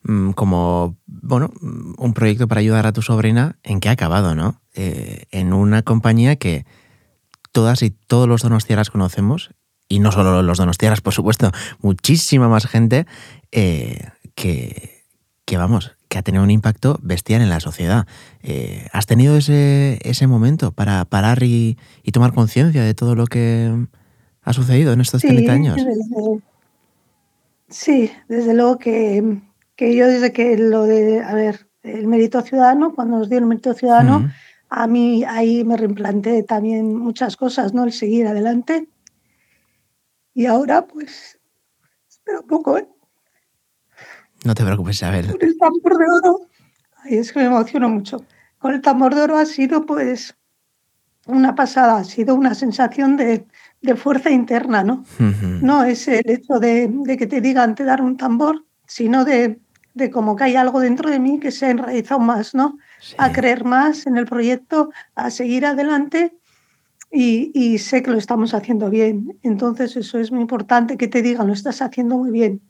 mm, 0.03 0.31
como, 0.31 0.97
bueno, 1.05 1.51
un 1.61 2.13
proyecto 2.13 2.47
para 2.47 2.61
ayudar 2.61 2.87
a 2.87 2.93
tu 2.93 3.01
sobrina, 3.01 3.57
¿en 3.63 3.79
qué 3.79 3.89
ha 3.89 3.93
acabado, 3.93 4.35
no? 4.35 4.61
en 4.77 5.53
una 5.53 5.83
compañía 5.83 6.35
que 6.35 6.65
todas 7.55 7.83
y 7.83 7.89
todos 7.89 8.27
los 8.27 8.41
donostiaras 8.41 8.89
conocemos, 8.89 9.51
y 9.87 9.99
no 9.99 10.11
solo 10.11 10.43
los 10.43 10.57
donostiaras, 10.57 10.99
por 10.99 11.13
supuesto, 11.13 11.51
muchísima 11.79 12.49
más 12.49 12.67
gente 12.67 13.07
eh, 13.53 14.09
que, 14.35 15.05
que, 15.45 15.55
vamos, 15.55 15.95
que 16.09 16.17
ha 16.17 16.21
tenido 16.21 16.43
un 16.43 16.51
impacto 16.51 16.99
bestial 17.01 17.41
en 17.41 17.47
la 17.47 17.61
sociedad. 17.61 18.07
Eh, 18.43 18.87
¿Has 18.91 19.05
tenido 19.05 19.37
ese, 19.37 19.99
ese, 20.01 20.27
momento 20.27 20.73
para 20.73 21.05
parar 21.05 21.43
y, 21.43 21.77
tomar 22.11 22.33
conciencia 22.33 22.83
de 22.83 22.93
todo 22.93 23.15
lo 23.15 23.25
que 23.25 23.87
ha 24.41 24.51
sucedido 24.51 24.91
en 24.91 24.99
estos 24.99 25.21
30 25.21 25.53
años? 25.53 25.81
sí, 27.69 28.11
desde 28.27 28.53
luego 28.53 28.79
que, 28.79 29.39
que, 29.77 29.95
yo 29.95 30.07
desde 30.07 30.33
que 30.33 30.57
lo 30.57 30.83
de, 30.83 31.21
a 31.21 31.33
ver, 31.33 31.69
el 31.83 32.05
mérito 32.07 32.41
ciudadano, 32.41 32.93
cuando 32.93 33.19
nos 33.19 33.29
dio 33.29 33.37
el 33.37 33.45
mérito 33.45 33.73
ciudadano, 33.73 34.29
a 34.69 34.87
mí 34.87 35.23
ahí 35.23 35.63
me 35.63 35.77
reimplanté 35.77 36.43
también 36.43 36.95
muchas 36.95 37.37
cosas, 37.37 37.73
¿no? 37.73 37.83
El 37.83 37.93
seguir 37.93 38.27
adelante. 38.27 38.87
Y 40.33 40.45
ahora, 40.47 40.85
pues, 40.85 41.39
espero 42.09 42.41
un 42.41 42.47
poco, 42.47 42.77
¿eh? 42.77 42.87
No 44.43 44.53
te 44.53 44.63
preocupes, 44.63 44.97
Isabel. 44.97 45.31
Con 45.31 45.41
el 45.41 45.57
tambor 45.57 45.97
de 45.97 46.05
oro, 46.05 46.41
ay, 47.03 47.17
es 47.17 47.31
que 47.31 47.39
me 47.39 47.45
emociono 47.45 47.89
mucho. 47.89 48.25
Con 48.59 48.73
el 48.73 48.81
tambor 48.81 49.15
de 49.15 49.21
oro 49.21 49.37
ha 49.37 49.45
sido, 49.45 49.85
pues, 49.85 50.35
una 51.25 51.55
pasada, 51.55 51.97
ha 51.97 52.03
sido 52.03 52.35
una 52.35 52.53
sensación 52.53 53.17
de, 53.17 53.47
de 53.81 53.95
fuerza 53.95 54.29
interna, 54.29 54.83
¿no? 54.83 55.03
No 55.19 55.83
es 55.83 56.07
el 56.07 56.29
hecho 56.29 56.59
de, 56.59 56.87
de, 56.87 57.17
que 57.17 57.27
te 57.27 57.41
digan 57.41 57.73
te 57.75 57.83
dar 57.83 58.01
un 58.01 58.17
tambor, 58.17 58.65
sino 58.85 59.25
de, 59.25 59.59
de 59.95 60.11
como 60.11 60.35
que 60.35 60.43
hay 60.43 60.55
algo 60.57 60.81
dentro 60.81 61.09
de 61.09 61.19
mí 61.19 61.39
que 61.39 61.51
se 61.51 61.65
ha 61.65 61.69
enraizado 61.71 62.19
más, 62.19 62.53
¿no? 62.53 62.77
A 63.17 63.31
creer 63.31 63.63
más 63.63 64.05
en 64.05 64.17
el 64.17 64.25
proyecto, 64.25 64.91
a 65.15 65.31
seguir 65.31 65.65
adelante 65.65 66.37
y, 67.09 67.77
sé 67.77 68.03
que 68.03 68.11
lo 68.11 68.17
estamos 68.17 68.53
haciendo 68.53 68.89
bien. 68.89 69.39
Entonces 69.41 69.95
eso 69.95 70.19
es 70.19 70.31
muy 70.33 70.41
importante 70.41 70.97
que 70.97 71.07
te 71.07 71.21
digan, 71.21 71.47
lo 71.47 71.53
estás 71.53 71.81
haciendo 71.81 72.17
muy 72.17 72.29
bien, 72.29 72.61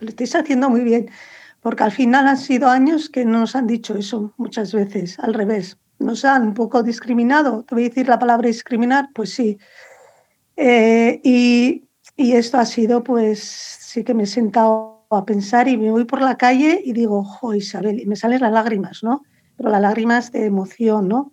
lo 0.00 0.08
estás 0.08 0.34
haciendo 0.34 0.70
muy 0.70 0.80
bien, 0.80 1.10
porque 1.60 1.84
al 1.84 1.92
final 1.92 2.26
han 2.26 2.38
sido 2.38 2.70
años 2.70 3.10
que 3.10 3.26
no 3.26 3.40
nos 3.40 3.54
han 3.54 3.66
dicho 3.66 3.94
eso 3.94 4.32
muchas 4.38 4.72
veces, 4.72 5.18
al 5.18 5.34
revés. 5.34 5.76
Nos 5.98 6.24
han 6.24 6.42
un 6.48 6.54
poco 6.54 6.82
discriminado, 6.82 7.62
te 7.64 7.74
voy 7.74 7.84
a 7.84 7.88
decir 7.90 8.08
la 8.08 8.18
palabra 8.18 8.46
discriminar, 8.46 9.10
pues 9.14 9.34
sí. 9.34 9.58
Eh, 10.56 11.20
y, 11.22 11.84
y 12.16 12.32
esto 12.32 12.56
ha 12.56 12.64
sido, 12.64 13.04
pues 13.04 13.40
sí 13.42 14.02
que 14.02 14.14
me 14.14 14.22
he 14.22 14.26
sentado 14.26 14.89
a 15.18 15.24
pensar 15.24 15.68
y 15.68 15.76
me 15.76 15.90
voy 15.90 16.04
por 16.04 16.22
la 16.22 16.36
calle 16.36 16.80
y 16.84 16.92
digo, 16.92 17.24
jo, 17.24 17.54
Isabel, 17.54 18.00
y 18.00 18.06
me 18.06 18.16
salen 18.16 18.40
las 18.40 18.52
lágrimas, 18.52 19.02
¿no? 19.02 19.22
Pero 19.56 19.70
las 19.70 19.82
lágrimas 19.82 20.32
de 20.32 20.46
emoción, 20.46 21.08
¿no? 21.08 21.32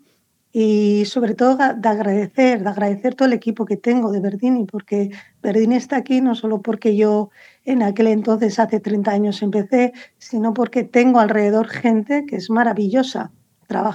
Y 0.51 1.05
sobre 1.05 1.35
todo 1.35 1.57
de 1.57 1.89
agradecer, 1.89 2.63
de 2.63 2.69
agradecer 2.69 3.13
todo 3.13 3.27
el 3.27 3.33
equipo 3.33 3.65
que 3.65 3.77
tengo 3.77 4.11
de 4.11 4.19
Verdini, 4.19 4.65
porque 4.65 5.11
Verdini 5.41 5.75
está 5.75 5.97
aquí 5.97 6.21
no 6.21 6.33
solo 6.33 6.61
porque 6.61 6.95
yo 6.95 7.29
en 7.65 7.83
aquel 7.83 8.07
entonces, 8.07 8.57
hace 8.59 8.79
30 8.79 9.11
años, 9.11 9.41
empecé, 9.43 9.93
sino 10.17 10.53
porque 10.53 10.83
tengo 10.83 11.19
alrededor 11.19 11.67
gente 11.67 12.25
que 12.25 12.37
es 12.37 12.49
maravillosa. 12.49 13.31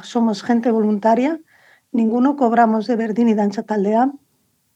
somos 0.02 0.42
gente 0.42 0.70
voluntaria, 0.70 1.40
ninguno 1.90 2.36
cobramos 2.36 2.86
de 2.86 2.96
Verdini 2.96 3.34
Danza 3.34 3.62
Taldea, 3.62 4.12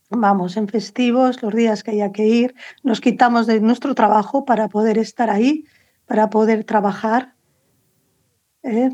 vamos 0.09 0.57
en 0.57 0.67
festivos, 0.67 1.41
los 1.41 1.53
días 1.53 1.83
que 1.83 1.91
haya 1.91 2.11
que 2.11 2.25
ir, 2.25 2.55
nos 2.83 3.01
quitamos 3.01 3.47
de 3.47 3.59
nuestro 3.59 3.95
trabajo 3.95 4.45
para 4.45 4.69
poder 4.69 4.97
estar 4.97 5.29
ahí, 5.29 5.65
para 6.05 6.29
poder 6.29 6.63
trabajar. 6.63 7.35
¿eh? 8.63 8.89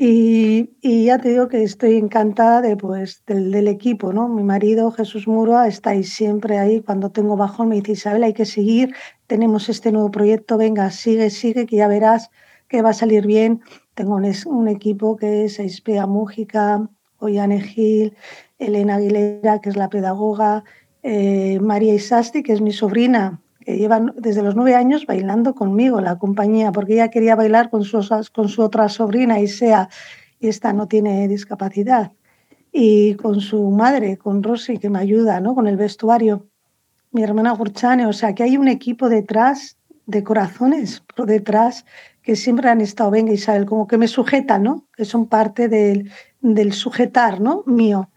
Y, 0.00 0.70
ya 1.06 1.18
te 1.18 1.30
digo 1.30 1.48
que 1.48 1.64
estoy 1.64 1.96
encantada 1.96 2.60
de, 2.60 2.76
pues, 2.76 3.24
del, 3.26 3.66
equipo, 3.66 4.12
¿no? 4.12 4.28
Mi 4.28 4.44
marido, 4.44 4.92
Jesús 4.92 5.26
Muro, 5.26 5.60
está 5.64 5.90
ahí 5.90 6.04
siempre 6.04 6.58
ahí. 6.58 6.82
Cuando 6.82 7.10
tengo 7.10 7.36
bajón 7.36 7.70
me 7.70 7.76
dice, 7.76 7.92
Isabel, 7.92 8.22
hay 8.22 8.32
que 8.32 8.46
seguir, 8.46 8.94
tenemos 9.26 9.68
este 9.68 9.90
nuevo 9.90 10.10
proyecto, 10.12 10.56
venga, 10.56 10.90
sigue, 10.92 11.30
sigue, 11.30 11.66
que 11.66 11.76
ya 11.76 11.88
verás 11.88 12.30
que 12.68 12.82
va 12.82 12.90
a 12.90 12.92
salir 12.94 13.26
bien. 13.26 13.60
Tengo 13.94 14.14
un, 14.14 14.32
un 14.46 14.68
equipo 14.68 15.16
que 15.16 15.44
es 15.44 15.58
Aispea 15.58 16.06
Mújica, 16.06 16.88
Ollane 17.18 17.60
Gil, 17.60 18.16
Elena 18.58 18.96
Aguilera, 18.96 19.60
que 19.60 19.70
es 19.70 19.76
la 19.76 19.88
pedagoga, 19.88 20.64
eh, 21.02 21.58
María 21.60 21.94
Isasti, 21.94 22.42
que 22.42 22.52
es 22.52 22.60
mi 22.60 22.72
sobrina, 22.72 23.40
que 23.60 23.76
lleva 23.76 24.00
desde 24.16 24.42
los 24.42 24.56
nueve 24.56 24.74
años 24.74 25.06
bailando 25.06 25.54
conmigo 25.54 26.00
la 26.00 26.18
compañía, 26.18 26.72
porque 26.72 26.94
ella 26.94 27.08
quería 27.08 27.36
bailar 27.36 27.70
con 27.70 27.84
su, 27.84 28.00
con 28.32 28.48
su 28.48 28.62
otra 28.62 28.88
sobrina, 28.88 29.40
Isea, 29.40 29.88
y 30.40 30.48
esta 30.48 30.72
no 30.72 30.88
tiene 30.88 31.28
discapacidad. 31.28 32.12
Y 32.72 33.14
con 33.14 33.40
su 33.40 33.70
madre, 33.70 34.18
con 34.18 34.42
Rosy, 34.42 34.78
que 34.78 34.90
me 34.90 34.98
ayuda 34.98 35.40
¿no? 35.40 35.54
con 35.54 35.66
el 35.66 35.76
vestuario. 35.76 36.46
Mi 37.12 37.22
hermana 37.22 37.52
Gurchane, 37.52 38.06
o 38.06 38.12
sea 38.12 38.34
que 38.34 38.42
hay 38.42 38.56
un 38.56 38.68
equipo 38.68 39.08
detrás 39.08 39.78
de 40.06 40.22
corazones 40.22 41.02
por 41.14 41.26
detrás 41.26 41.86
que 42.22 42.36
siempre 42.36 42.68
han 42.68 42.82
estado, 42.82 43.10
venga 43.10 43.32
Isabel, 43.32 43.64
como 43.64 43.86
que 43.86 43.96
me 43.96 44.08
sujetan, 44.08 44.62
¿no? 44.62 44.86
Que 44.94 45.06
son 45.06 45.26
parte 45.26 45.68
del, 45.68 46.10
del 46.42 46.74
sujetar, 46.74 47.40
¿no? 47.40 47.62
Mío 47.66 48.10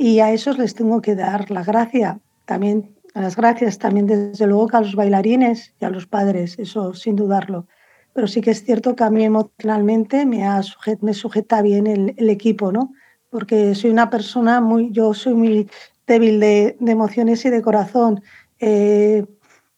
y 0.00 0.20
a 0.20 0.32
esos 0.32 0.56
les 0.56 0.74
tengo 0.74 1.02
que 1.02 1.14
dar 1.14 1.50
la 1.50 1.62
gracia. 1.62 2.20
También 2.46 2.96
las 3.12 3.36
gracias 3.36 3.78
también 3.78 4.06
desde 4.06 4.46
luego 4.46 4.70
a 4.72 4.80
los 4.80 4.94
bailarines 4.94 5.74
y 5.78 5.84
a 5.84 5.90
los 5.90 6.06
padres, 6.06 6.58
eso 6.58 6.94
sin 6.94 7.16
dudarlo. 7.16 7.66
Pero 8.14 8.26
sí 8.26 8.40
que 8.40 8.50
es 8.50 8.64
cierto 8.64 8.96
que 8.96 9.04
a 9.04 9.10
mí 9.10 9.22
emocionalmente 9.22 10.24
me, 10.24 10.46
ha 10.46 10.62
me 11.02 11.12
sujeta 11.12 11.60
bien 11.60 11.86
el, 11.86 12.14
el, 12.16 12.30
equipo, 12.30 12.72
¿no? 12.72 12.94
Porque 13.28 13.74
soy 13.74 13.90
una 13.90 14.08
persona 14.08 14.62
muy, 14.62 14.90
yo 14.90 15.12
soy 15.12 15.34
muy 15.34 15.70
débil 16.06 16.40
de, 16.40 16.78
de 16.80 16.92
emociones 16.92 17.44
y 17.44 17.50
de 17.50 17.60
corazón. 17.60 18.22
Eh, 18.58 19.26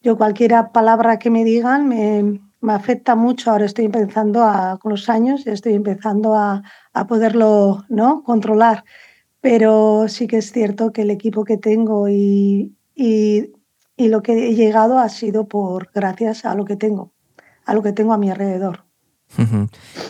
yo 0.02 0.16
cualquier 0.16 0.54
palabra 0.72 1.18
que 1.18 1.30
me 1.30 1.42
digan 1.42 1.88
me, 1.88 2.40
me, 2.61 2.72
afecta 2.72 3.16
mucho. 3.16 3.50
Ahora 3.50 3.64
estoy 3.64 3.87
empezando 3.87 4.44
a, 4.44 4.78
con 4.80 4.92
los 4.92 5.08
años, 5.08 5.48
estoy 5.48 5.74
empezando 5.74 6.37
a, 6.37 6.62
a 6.92 7.06
poderlo 7.08 7.85
¿no? 7.88 8.22
controlar 8.22 8.85
pero 9.42 10.07
sí 10.09 10.28
que 10.28 10.38
es 10.38 10.52
cierto 10.52 10.92
que 10.92 11.02
el 11.02 11.11
equipo 11.11 11.44
que 11.44 11.59
tengo 11.59 12.09
y, 12.09 12.76
y, 12.94 13.50
lo 13.98 14.22
que 14.22 14.48
he 14.48 14.55
llegado 14.55 14.98
ha 14.98 15.09
sido 15.09 15.46
por 15.46 15.90
gracias 15.92 16.44
a 16.44 16.55
lo 16.55 16.64
que 16.64 16.76
tengo, 16.76 17.12
a 17.66 17.74
lo 17.74 17.83
que 17.83 17.92
tengo 17.92 18.12
a 18.12 18.18
mi 18.18 18.31
alrededor. 18.31 18.85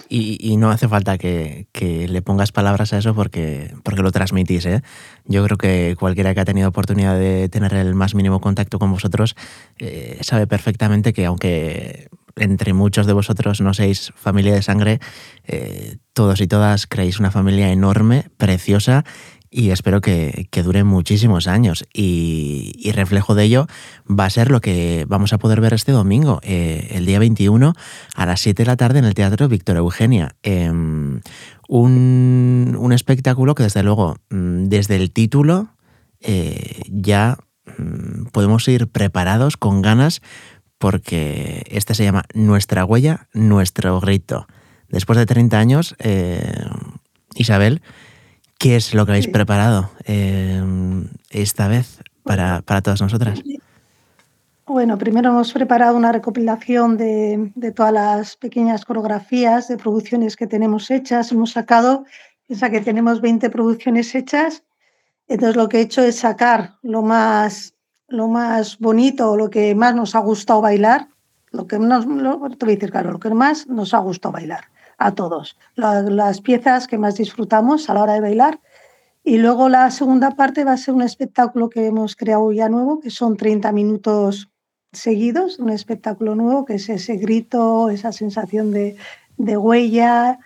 y, 0.08 0.56
no 0.58 0.70
hace 0.70 0.86
falta 0.86 1.16
que, 1.16 1.66
le 2.08 2.22
pongas 2.22 2.52
palabras 2.52 2.92
a 2.92 2.98
eso 2.98 3.14
porque, 3.14 3.74
porque 3.82 4.02
lo 4.02 4.12
transmitís. 4.12 4.66
¿eh? 4.66 4.82
Yo 5.24 5.42
creo 5.44 5.56
que 5.56 5.96
cualquiera 5.98 6.34
que 6.34 6.40
ha 6.40 6.44
tenido 6.44 6.68
oportunidad 6.68 7.18
de 7.18 7.48
tener 7.48 7.72
el 7.74 7.94
más 7.94 8.14
mínimo 8.14 8.40
contacto 8.40 8.78
con 8.78 8.92
vosotros 8.92 9.34
eh, 9.78 10.18
sabe 10.20 10.46
perfectamente 10.46 11.14
que 11.14 11.24
aunque 11.24 12.08
entre 12.36 12.72
muchos 12.72 13.06
de 13.06 13.12
vosotros 13.12 13.60
no 13.60 13.74
seáis 13.74 14.12
familia 14.16 14.54
de 14.54 14.62
sangre, 14.62 15.00
eh, 15.44 15.96
todos 16.12 16.40
y 16.40 16.46
todas 16.46 16.86
creéis 16.86 17.20
una 17.20 17.30
familia 17.30 17.70
enorme, 17.70 18.26
preciosa 18.36 19.04
y 19.54 19.70
espero 19.70 20.00
que, 20.00 20.48
dure 20.64 20.82
muchísimos 20.82 21.46
años. 21.46 21.84
Y, 21.92 22.90
reflejo 22.94 23.34
de 23.34 23.44
ello 23.44 23.66
va 24.08 24.24
a 24.24 24.30
ser 24.30 24.50
lo 24.50 24.60
que 24.60 25.04
vamos 25.08 25.34
a 25.34 25.38
poder 25.38 25.60
ver 25.60 25.74
este 25.74 25.92
domingo, 25.92 26.40
eh, 26.42 26.88
el 26.92 27.04
día 27.04 27.18
21, 27.18 27.74
a 28.14 28.26
las 28.26 28.40
7 28.40 28.62
de 28.62 28.66
la 28.66 28.76
tarde 28.76 28.98
en 28.98 29.04
el 29.04 29.14
Teatro 29.14 29.48
Víctor 29.48 29.76
Eugenia. 29.76 30.34
Em, 30.42 31.20
un, 31.68 32.90
espectáculo 32.92 33.54
que 33.54 33.64
desde 33.64 33.82
luego, 33.82 34.16
mm, 34.30 34.64
desde 34.64 34.96
el 34.96 35.12
título, 35.12 35.68
eh, 36.20 36.82
ya 36.90 37.36
mm, 37.78 38.26
podemos 38.32 38.66
ir 38.68 38.88
preparados 38.88 39.56
con 39.58 39.82
ganas 39.82 40.22
porque 40.82 41.62
este 41.70 41.94
se 41.94 42.02
llama 42.02 42.24
Nuestra 42.34 42.84
huella, 42.84 43.28
nuestro 43.32 44.00
grito. 44.00 44.48
Después 44.88 45.16
de 45.16 45.26
30 45.26 45.56
años, 45.56 45.94
eh, 46.00 46.66
Isabel, 47.36 47.80
¿Qué 48.62 48.76
es 48.76 48.94
lo 48.94 49.04
que 49.04 49.10
habéis 49.10 49.26
preparado 49.26 49.90
eh, 50.04 50.62
esta 51.30 51.66
vez 51.66 51.98
para, 52.22 52.62
todas 52.62 53.00
nosotras? 53.00 53.42
Bueno, 54.66 54.96
primero 54.98 55.30
hemos 55.30 55.52
preparado 55.52 55.96
una 55.96 56.12
recopilación 56.12 56.96
de, 56.96 57.72
todas 57.74 57.92
las 57.92 58.36
pequeñas 58.36 58.84
coreografías 58.84 59.66
de 59.66 59.78
producciones 59.78 60.36
que 60.36 60.46
tenemos 60.46 60.92
hechas. 60.92 61.32
Hemos 61.32 61.50
sacado, 61.50 62.04
piensa 62.46 62.70
que 62.70 62.80
tenemos 62.80 63.20
20 63.20 63.50
producciones 63.50 64.14
hechas, 64.14 64.62
entonces 65.26 65.56
lo 65.56 65.68
que 65.68 65.78
he 65.78 65.80
hecho 65.80 66.00
es 66.00 66.20
sacar 66.20 66.76
lo 66.82 67.02
más, 67.02 67.74
lo 68.12 68.28
más 68.28 68.78
bonito, 68.78 69.36
lo 69.36 69.50
que 69.50 69.74
más 69.74 69.94
nos 69.94 70.14
ha 70.14 70.20
gustado 70.20 70.60
bailar, 70.60 71.08
lo 71.50 71.66
que 71.66 71.78
nos, 71.78 72.06
lo, 72.06 72.38
te 72.50 72.66
voy 72.66 72.74
decir 72.74 72.90
claro, 72.90 73.12
lo 73.12 73.18
que 73.18 73.30
más 73.30 73.66
nos 73.66 73.94
ha 73.94 73.98
gustado 73.98 74.32
bailar 74.32 74.64
a 74.98 75.14
todos. 75.14 75.56
las 75.74 76.40
piezas 76.40 76.86
que 76.86 76.98
más 76.98 77.16
disfrutamos 77.16 77.90
a 77.90 77.94
la 77.94 78.02
hora 78.02 78.14
de 78.14 78.20
bailar. 78.20 78.60
Y 79.24 79.38
luego 79.38 79.68
la 79.68 79.90
segunda 79.90 80.32
parte 80.32 80.64
va 80.64 80.72
a 80.72 80.76
ser 80.76 80.94
un 80.94 81.02
espectáculo 81.02 81.70
que 81.70 81.86
hemos 81.86 82.16
creado 82.16 82.52
ya 82.52 82.68
nuevo, 82.68 83.00
que 83.00 83.10
son 83.10 83.36
30 83.36 83.72
minutos 83.72 84.50
seguidos, 84.92 85.58
un 85.58 85.70
espectáculo 85.70 86.34
nuevo, 86.34 86.64
que 86.64 86.74
es 86.74 86.88
ese 86.88 87.16
grito, 87.16 87.88
esa 87.88 88.12
sensación 88.12 88.72
de, 88.72 88.96
de 89.36 89.56
huella. 89.56 90.38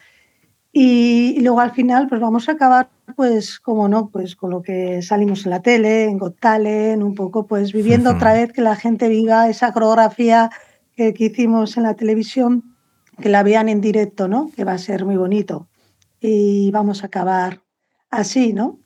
Y, 0.73 1.41
luego 1.41 1.61
al 1.61 1.73
final, 1.73 2.07
pues 2.09 2.21
vamos 2.21 2.49
a 2.49 2.53
acabar, 2.53 2.91
pues, 3.17 3.59
como 3.59 3.89
no, 3.89 4.11
pues 4.11 4.37
con 4.37 4.51
lo 4.51 4.63
que 4.63 5.03
salimos 5.03 5.45
en 5.47 5.51
la 5.51 5.63
tele, 5.63 6.05
en 6.05 6.19
Got 6.19 6.39
Talent, 6.39 7.03
un 7.03 7.15
poco, 7.15 7.47
pues 7.47 7.73
viviendo 7.73 8.11
otra 8.11 8.35
vez 8.35 8.53
que 8.53 8.61
la 8.61 8.77
gente 8.77 9.09
viva 9.09 9.49
esa 9.49 9.73
coreografía 9.73 10.51
que, 10.95 11.15
que 11.15 11.25
hicimos 11.25 11.77
en 11.77 11.85
la 11.85 11.95
televisión 11.95 12.77
que 13.21 13.29
la 13.29 13.43
vean 13.43 13.69
en 13.69 13.81
directo, 13.81 14.29
¿no? 14.29 14.51
Que 14.55 14.65
va 14.65 14.73
a 14.73 14.79
ser 14.79 15.05
muy 15.05 15.17
bonito. 15.17 15.69
Y 16.21 16.71
vamos 16.71 17.03
a 17.03 17.07
acabar 17.07 17.63
así, 18.11 18.53
¿no? 18.53 18.79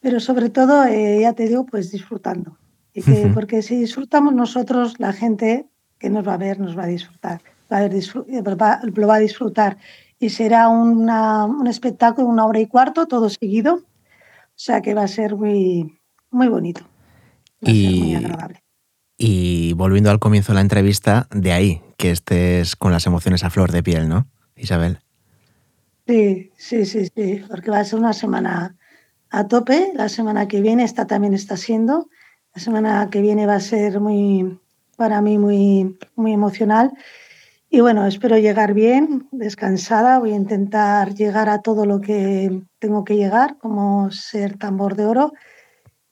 Pero 0.00 0.20
sobre 0.20 0.50
todo, 0.50 0.84
eh, 0.84 1.20
ya 1.20 1.32
te 1.34 1.46
digo, 1.46 1.66
pues 1.66 1.90
disfrutando. 1.90 2.58
Y 2.92 3.02
que, 3.02 3.30
Porque 3.34 3.62
si 3.62 3.76
disfrutamos 3.76 4.34
nosotros, 4.34 4.98
la 4.98 5.12
gente 5.12 5.66
que 5.98 6.10
nos 6.10 6.26
va 6.26 6.34
a 6.34 6.38
ver 6.38 6.58
nos 6.58 6.76
va 6.76 6.84
a 6.84 6.86
disfrutar, 6.86 7.40
va 7.70 7.78
a 7.78 7.80
ver, 7.82 7.94
eh, 7.94 8.42
lo 8.94 9.06
va 9.06 9.14
a 9.14 9.18
disfrutar. 9.18 9.76
Y 10.20 10.30
será 10.30 10.68
un 10.68 11.66
espectáculo, 11.66 12.28
una 12.28 12.46
hora 12.46 12.60
y 12.60 12.66
cuarto, 12.66 13.06
todo 13.06 13.28
seguido. 13.30 13.76
O 14.60 14.62
sea 14.62 14.82
que 14.82 14.92
va 14.92 15.02
a 15.02 15.08
ser 15.08 15.34
muy, 15.34 15.98
muy 16.30 16.48
bonito. 16.48 16.82
Va 17.66 17.70
y, 17.70 17.86
a 17.86 17.90
ser 17.90 17.98
muy 18.00 18.14
agradable. 18.14 18.62
Y 19.16 19.72
volviendo 19.72 20.10
al 20.10 20.18
comienzo 20.18 20.52
de 20.52 20.56
la 20.56 20.60
entrevista, 20.60 21.26
de 21.30 21.52
ahí 21.52 21.82
que 21.96 22.10
estés 22.10 22.76
con 22.76 22.92
las 22.92 23.06
emociones 23.06 23.44
a 23.44 23.50
flor 23.50 23.72
de 23.72 23.82
piel, 23.82 24.08
¿no, 24.08 24.26
Isabel? 24.56 25.00
Sí, 26.06 26.50
sí, 26.56 26.84
sí, 26.84 27.08
sí, 27.14 27.42
porque 27.48 27.70
va 27.70 27.80
a 27.80 27.84
ser 27.84 27.98
una 27.98 28.12
semana 28.12 28.76
a 29.30 29.46
tope. 29.46 29.92
La 29.94 30.08
semana 30.08 30.48
que 30.48 30.60
viene, 30.60 30.84
esta 30.84 31.06
también 31.06 31.34
está 31.34 31.56
siendo. 31.56 32.08
La 32.54 32.60
semana 32.60 33.08
que 33.10 33.20
viene 33.20 33.46
va 33.46 33.54
a 33.54 33.60
ser 33.60 34.00
muy, 34.00 34.58
para 34.96 35.22
mí, 35.22 35.38
muy, 35.38 35.98
muy 36.16 36.32
emocional. 36.32 36.92
Y 37.72 37.80
bueno, 37.80 38.04
espero 38.04 38.36
llegar 38.36 38.74
bien, 38.74 39.28
descansada. 39.30 40.18
Voy 40.18 40.32
a 40.32 40.36
intentar 40.36 41.14
llegar 41.14 41.48
a 41.48 41.62
todo 41.62 41.86
lo 41.86 42.00
que 42.00 42.64
tengo 42.80 43.04
que 43.04 43.14
llegar, 43.14 43.58
como 43.58 44.10
ser 44.10 44.58
tambor 44.58 44.96
de 44.96 45.06
oro. 45.06 45.32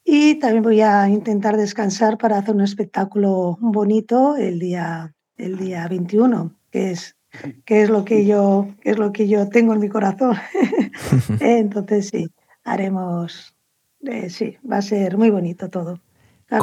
Y 0.05 0.37
también 0.37 0.63
voy 0.63 0.83
a 0.83 1.09
intentar 1.09 1.57
descansar 1.57 2.17
para 2.17 2.39
hacer 2.39 2.55
un 2.55 2.61
espectáculo 2.61 3.59
bonito 3.61 4.37
el 4.37 4.61
día, 4.61 5.17
el 5.37 5.59
día 5.59 5.89
21, 5.89 6.55
que 6.71 6.93
es, 6.93 7.17
que 7.65 7.83
es, 7.83 7.91
lo, 7.91 8.05
que 8.05 8.25
yo, 8.25 8.69
es 8.85 8.97
lo 8.97 9.13
que 9.13 9.27
yo 9.27 9.49
tengo 9.49 9.75
en 9.75 9.81
mi 9.81 9.89
corazón. 9.89 10.37
Entonces 11.41 12.07
sí, 12.07 12.29
haremos, 12.63 13.57
eh, 14.03 14.31
sí, 14.31 14.57
va 14.71 14.77
a 14.77 14.83
ser 14.83 15.19
muy 15.19 15.31
bonito 15.31 15.69
todo. 15.69 16.01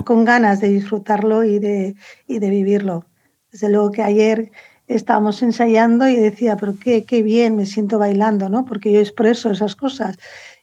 Con 0.05 0.23
ganas 0.23 0.61
de 0.61 0.69
disfrutarlo 0.69 1.43
y 1.43 1.59
de, 1.59 1.95
y 2.27 2.39
de 2.39 2.49
vivirlo. 2.49 3.05
Desde 3.51 3.69
luego 3.69 3.91
que 3.91 4.01
ayer 4.01 4.51
estábamos 4.87 5.41
ensayando 5.41 6.07
y 6.07 6.15
decía, 6.15 6.57
pero 6.57 6.75
qué, 6.77 7.05
qué 7.05 7.23
bien 7.23 7.55
me 7.55 7.65
siento 7.65 7.99
bailando, 7.99 8.49
¿no? 8.49 8.65
Porque 8.65 8.91
yo 8.91 8.99
expreso 8.99 9.51
esas 9.51 9.75
cosas 9.75 10.17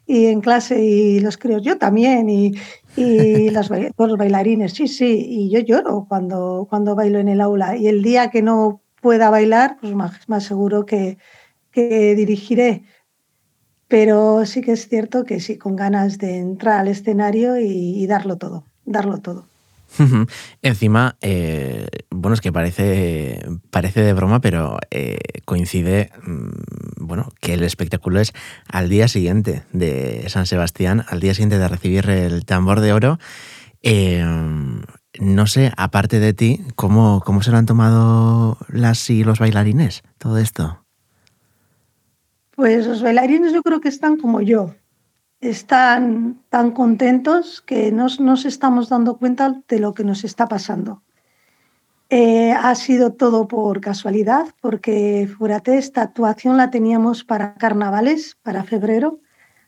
y 0.06 0.26
en 0.26 0.40
clase 0.40 0.82
y 0.84 1.20
los 1.20 1.36
creo 1.36 1.58
yo 1.58 1.78
también 1.78 2.28
y, 2.28 2.52
y 2.96 3.50
las, 3.50 3.70
los 3.70 4.18
bailarines, 4.18 4.72
sí, 4.74 4.88
sí, 4.88 5.24
y 5.28 5.50
yo 5.50 5.60
lloro 5.60 6.06
cuando, 6.08 6.66
cuando 6.68 6.94
bailo 6.94 7.18
en 7.18 7.28
el 7.28 7.40
aula 7.40 7.76
y 7.76 7.88
el 7.88 8.02
día 8.02 8.30
que 8.30 8.42
no 8.42 8.80
pueda 9.00 9.30
bailar, 9.30 9.78
pues 9.80 9.94
más, 9.94 10.28
más 10.28 10.44
seguro 10.44 10.86
que, 10.86 11.18
que 11.70 12.14
dirigiré. 12.14 12.84
Pero 13.88 14.46
sí 14.46 14.62
que 14.62 14.72
es 14.72 14.88
cierto 14.88 15.24
que 15.24 15.40
sí, 15.40 15.58
con 15.58 15.76
ganas 15.76 16.16
de 16.16 16.38
entrar 16.38 16.80
al 16.80 16.88
escenario 16.88 17.58
y 17.58 18.06
darlo 18.06 18.38
todo, 18.38 18.64
darlo 18.86 19.18
todo. 19.18 19.51
Encima, 20.62 21.16
eh, 21.20 21.86
bueno, 22.10 22.34
es 22.34 22.40
que 22.40 22.52
parece, 22.52 23.44
parece 23.70 24.02
de 24.02 24.12
broma, 24.12 24.40
pero 24.40 24.78
eh, 24.90 25.18
coincide, 25.44 26.10
mm, 26.24 27.04
bueno, 27.06 27.28
que 27.40 27.54
el 27.54 27.62
espectáculo 27.62 28.20
es 28.20 28.32
al 28.68 28.88
día 28.88 29.08
siguiente 29.08 29.64
de 29.72 30.24
San 30.28 30.46
Sebastián, 30.46 31.04
al 31.08 31.20
día 31.20 31.34
siguiente 31.34 31.58
de 31.58 31.68
recibir 31.68 32.08
el 32.08 32.44
tambor 32.44 32.80
de 32.80 32.92
oro. 32.92 33.18
Eh, 33.82 34.24
no 35.20 35.46
sé, 35.46 35.72
aparte 35.76 36.20
de 36.20 36.32
ti, 36.32 36.60
¿cómo, 36.74 37.22
¿cómo 37.24 37.42
se 37.42 37.50
lo 37.50 37.58
han 37.58 37.66
tomado 37.66 38.56
las 38.68 39.10
y 39.10 39.24
los 39.24 39.38
bailarines 39.38 40.02
todo 40.18 40.38
esto? 40.38 40.84
Pues 42.54 42.86
los 42.86 43.02
bailarines 43.02 43.52
yo 43.52 43.62
creo 43.62 43.80
que 43.80 43.88
están 43.88 44.16
como 44.16 44.40
yo, 44.40 44.74
están 45.42 46.40
tan 46.48 46.70
contentos 46.70 47.60
que 47.60 47.90
no 47.90 48.06
nos 48.20 48.44
estamos 48.46 48.88
dando 48.88 49.18
cuenta 49.18 49.60
de 49.68 49.80
lo 49.80 49.92
que 49.92 50.04
nos 50.04 50.22
está 50.24 50.46
pasando. 50.46 51.02
Eh, 52.08 52.52
ha 52.52 52.74
sido 52.76 53.14
todo 53.14 53.48
por 53.48 53.80
casualidad, 53.80 54.46
porque 54.60 55.28
fíjate, 55.38 55.78
esta 55.78 56.02
actuación 56.02 56.56
la 56.56 56.70
teníamos 56.70 57.24
para 57.24 57.54
carnavales, 57.54 58.38
para 58.42 58.62
febrero, 58.62 59.18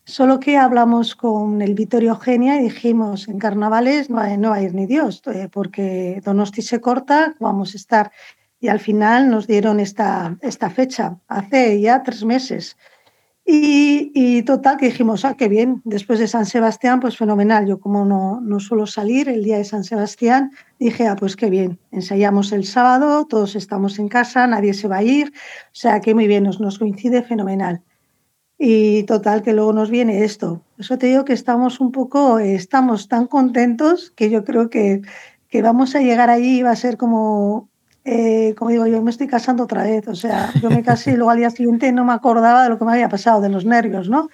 solo 0.05 0.39
que 0.39 0.57
hablamos 0.59 1.17
con 1.17 1.61
el 1.61 1.75
Vittorio 1.75 2.11
Eugenia 2.11 2.61
y 2.61 2.65
dijimos, 2.65 3.27
en 3.27 3.39
carnavales 3.39 4.11
no, 4.11 4.25
no 4.37 4.51
va 4.51 4.57
a 4.57 4.63
ir 4.63 4.75
ni 4.75 4.87
Dios, 4.87 5.23
eh, 5.27 5.49
porque 5.51 6.21
Donosti 6.25 6.63
se 6.63 6.81
corta, 6.81 7.35
vamos 7.41 7.75
a 7.75 7.79
estar. 7.79 8.13
Y 8.61 8.69
al 8.69 8.79
final 8.79 9.29
nos 9.29 9.49
dieron 9.49 9.81
esta, 9.81 10.37
esta 10.41 10.71
fecha, 10.71 11.19
hace 11.27 11.81
ya 11.81 12.03
tres 12.05 12.25
meses. 12.25 12.77
Y, 13.47 14.43
total, 14.45 14.79
que 14.79 14.87
dijimos, 14.87 15.25
ah, 15.27 15.35
qué 15.37 15.49
bien, 15.49 15.83
después 15.85 16.19
de 16.19 16.29
San 16.29 16.47
Sebastián, 16.47 17.01
pues 17.01 17.19
fenomenal. 17.19 17.67
Yo 17.67 17.79
como 17.79 18.07
no, 18.07 18.41
no 18.41 18.59
suelo 18.59 18.87
salir 18.87 19.29
el 19.29 19.45
día 19.45 19.59
de 19.59 19.65
San 19.65 19.85
Sebastián, 19.85 20.53
dije, 20.79 21.07
ah, 21.07 21.17
pues 21.17 21.37
qué 21.37 21.51
bien, 21.51 21.79
ensayamos 21.91 22.53
el 22.53 22.65
sábado, 22.65 23.27
todos 23.27 23.55
estamos 23.55 23.99
en 23.99 24.09
casa, 24.09 24.47
nadie 24.47 24.73
se 24.73 24.89
va 24.89 24.99
a 24.99 25.03
ir, 25.03 25.29
o 25.29 25.75
sea 25.75 26.01
que 26.01 26.15
muy 26.15 26.27
bien, 26.27 26.45
nos, 26.45 26.59
nos 26.59 26.79
coincide 26.79 27.23
fenomenal. 27.23 27.83
Y 28.59 29.03
total, 29.03 29.43
que 29.43 29.53
luego 29.53 29.73
nos 29.73 29.91
viene 29.91 30.25
esto. 30.25 30.63
Eso 30.79 30.97
te 30.97 31.09
digo 31.09 31.25
que 31.25 31.33
estamos 31.35 31.81
un 31.81 31.93
poco, 31.93 32.39
estamos 32.39 33.09
tan 33.09 33.27
contentos 33.27 34.11
que 34.13 34.31
yo 34.31 34.45
creo 34.45 34.71
que, 34.71 35.03
que 35.49 35.61
vamos 35.61 35.95
a 35.95 36.01
llegar 36.01 36.31
allí 36.31 36.61
y 36.61 36.63
va 36.63 36.71
a 36.71 36.77
ser 36.77 36.97
como 36.97 37.69
eh, 38.05 38.55
como 38.59 38.71
digo, 38.71 38.87
yo 38.87 39.01
me 39.01 39.11
estoy 39.11 39.27
casando 39.27 39.65
otra 39.65 39.83
vez, 39.83 40.07
o 40.09 40.15
sea, 40.15 40.53
yo 40.61 40.69
me 40.69 40.83
casé 40.83 41.13
y 41.13 41.17
luego 41.17 41.31
al 41.31 41.39
día 41.39 41.51
siguiente 41.51 41.91
no 41.91 42.05
me 42.05 42.13
acordaba 42.13 42.65
de 42.65 42.69
lo 42.69 42.79
que 42.79 42.85
me 42.85 42.93
había 42.93 43.09
pasado, 43.09 43.41
de 43.41 43.49
los 43.49 43.65
nervios, 43.65 44.11
¿no? 44.11 44.29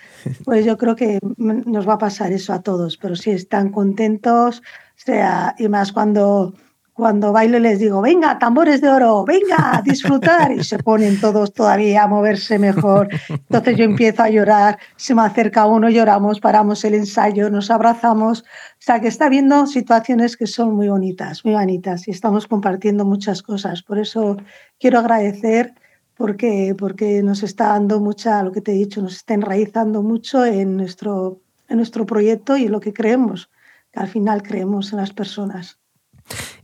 Pues 0.44 0.64
yo 0.64 0.76
creo 0.76 0.96
que 0.96 1.20
nos 1.36 1.88
va 1.88 1.94
a 1.94 1.98
pasar 1.98 2.32
eso 2.32 2.52
a 2.52 2.62
todos, 2.62 2.96
pero 2.96 3.14
sí 3.14 3.30
están 3.30 3.70
contentos, 3.70 4.58
o 4.58 5.02
sea, 5.04 5.54
y 5.56 5.68
más 5.68 5.92
cuando, 5.92 6.54
cuando 7.00 7.32
bailo 7.32 7.58
les 7.58 7.80
digo, 7.80 8.00
venga, 8.00 8.38
tambores 8.38 8.80
de 8.80 8.88
oro, 8.88 9.24
venga, 9.24 9.78
a 9.78 9.82
disfrutar. 9.82 10.52
Y 10.52 10.62
se 10.62 10.78
ponen 10.78 11.20
todos 11.20 11.52
todavía 11.52 12.04
a 12.04 12.06
moverse 12.06 12.58
mejor. 12.58 13.08
Entonces 13.28 13.76
yo 13.76 13.84
empiezo 13.84 14.22
a 14.22 14.30
llorar, 14.30 14.78
se 14.94 15.14
me 15.14 15.22
acerca 15.22 15.66
uno, 15.66 15.90
lloramos, 15.90 16.38
paramos 16.38 16.84
el 16.84 16.94
ensayo, 16.94 17.50
nos 17.50 17.70
abrazamos. 17.70 18.42
O 18.42 18.44
sea 18.78 19.00
que 19.00 19.08
está 19.08 19.28
viendo 19.28 19.66
situaciones 19.66 20.36
que 20.36 20.46
son 20.46 20.76
muy 20.76 20.88
bonitas, 20.88 21.44
muy 21.44 21.54
bonitas 21.54 22.06
y 22.06 22.12
estamos 22.12 22.46
compartiendo 22.46 23.04
muchas 23.04 23.42
cosas. 23.42 23.82
Por 23.82 23.98
eso 23.98 24.36
quiero 24.78 25.00
agradecer 25.00 25.74
porque, 26.14 26.76
porque 26.78 27.22
nos 27.22 27.42
está 27.42 27.68
dando 27.68 27.98
mucha, 27.98 28.42
lo 28.42 28.52
que 28.52 28.60
te 28.60 28.72
he 28.72 28.74
dicho, 28.74 29.00
nos 29.00 29.16
está 29.16 29.34
enraizando 29.34 30.02
mucho 30.02 30.44
en 30.44 30.76
nuestro, 30.76 31.40
en 31.68 31.78
nuestro 31.78 32.04
proyecto 32.04 32.56
y 32.58 32.66
en 32.66 32.72
lo 32.72 32.80
que 32.80 32.92
creemos, 32.92 33.50
que 33.90 34.00
al 34.00 34.08
final 34.08 34.42
creemos 34.42 34.92
en 34.92 34.98
las 34.98 35.14
personas. 35.14 35.79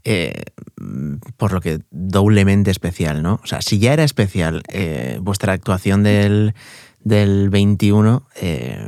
Eh, 0.05 0.45
por 1.37 1.53
lo 1.53 1.61
que 1.61 1.81
doblemente 1.91 2.71
especial, 2.71 3.23
¿no? 3.23 3.41
O 3.43 3.47
sea, 3.47 3.61
si 3.61 3.79
ya 3.79 3.93
era 3.93 4.05
especial 4.05 4.63
eh, 4.69 5.19
vuestra 5.21 5.53
actuación 5.53 6.03
del, 6.03 6.55
del 7.01 7.51
21, 7.51 8.29
eh, 8.37 8.87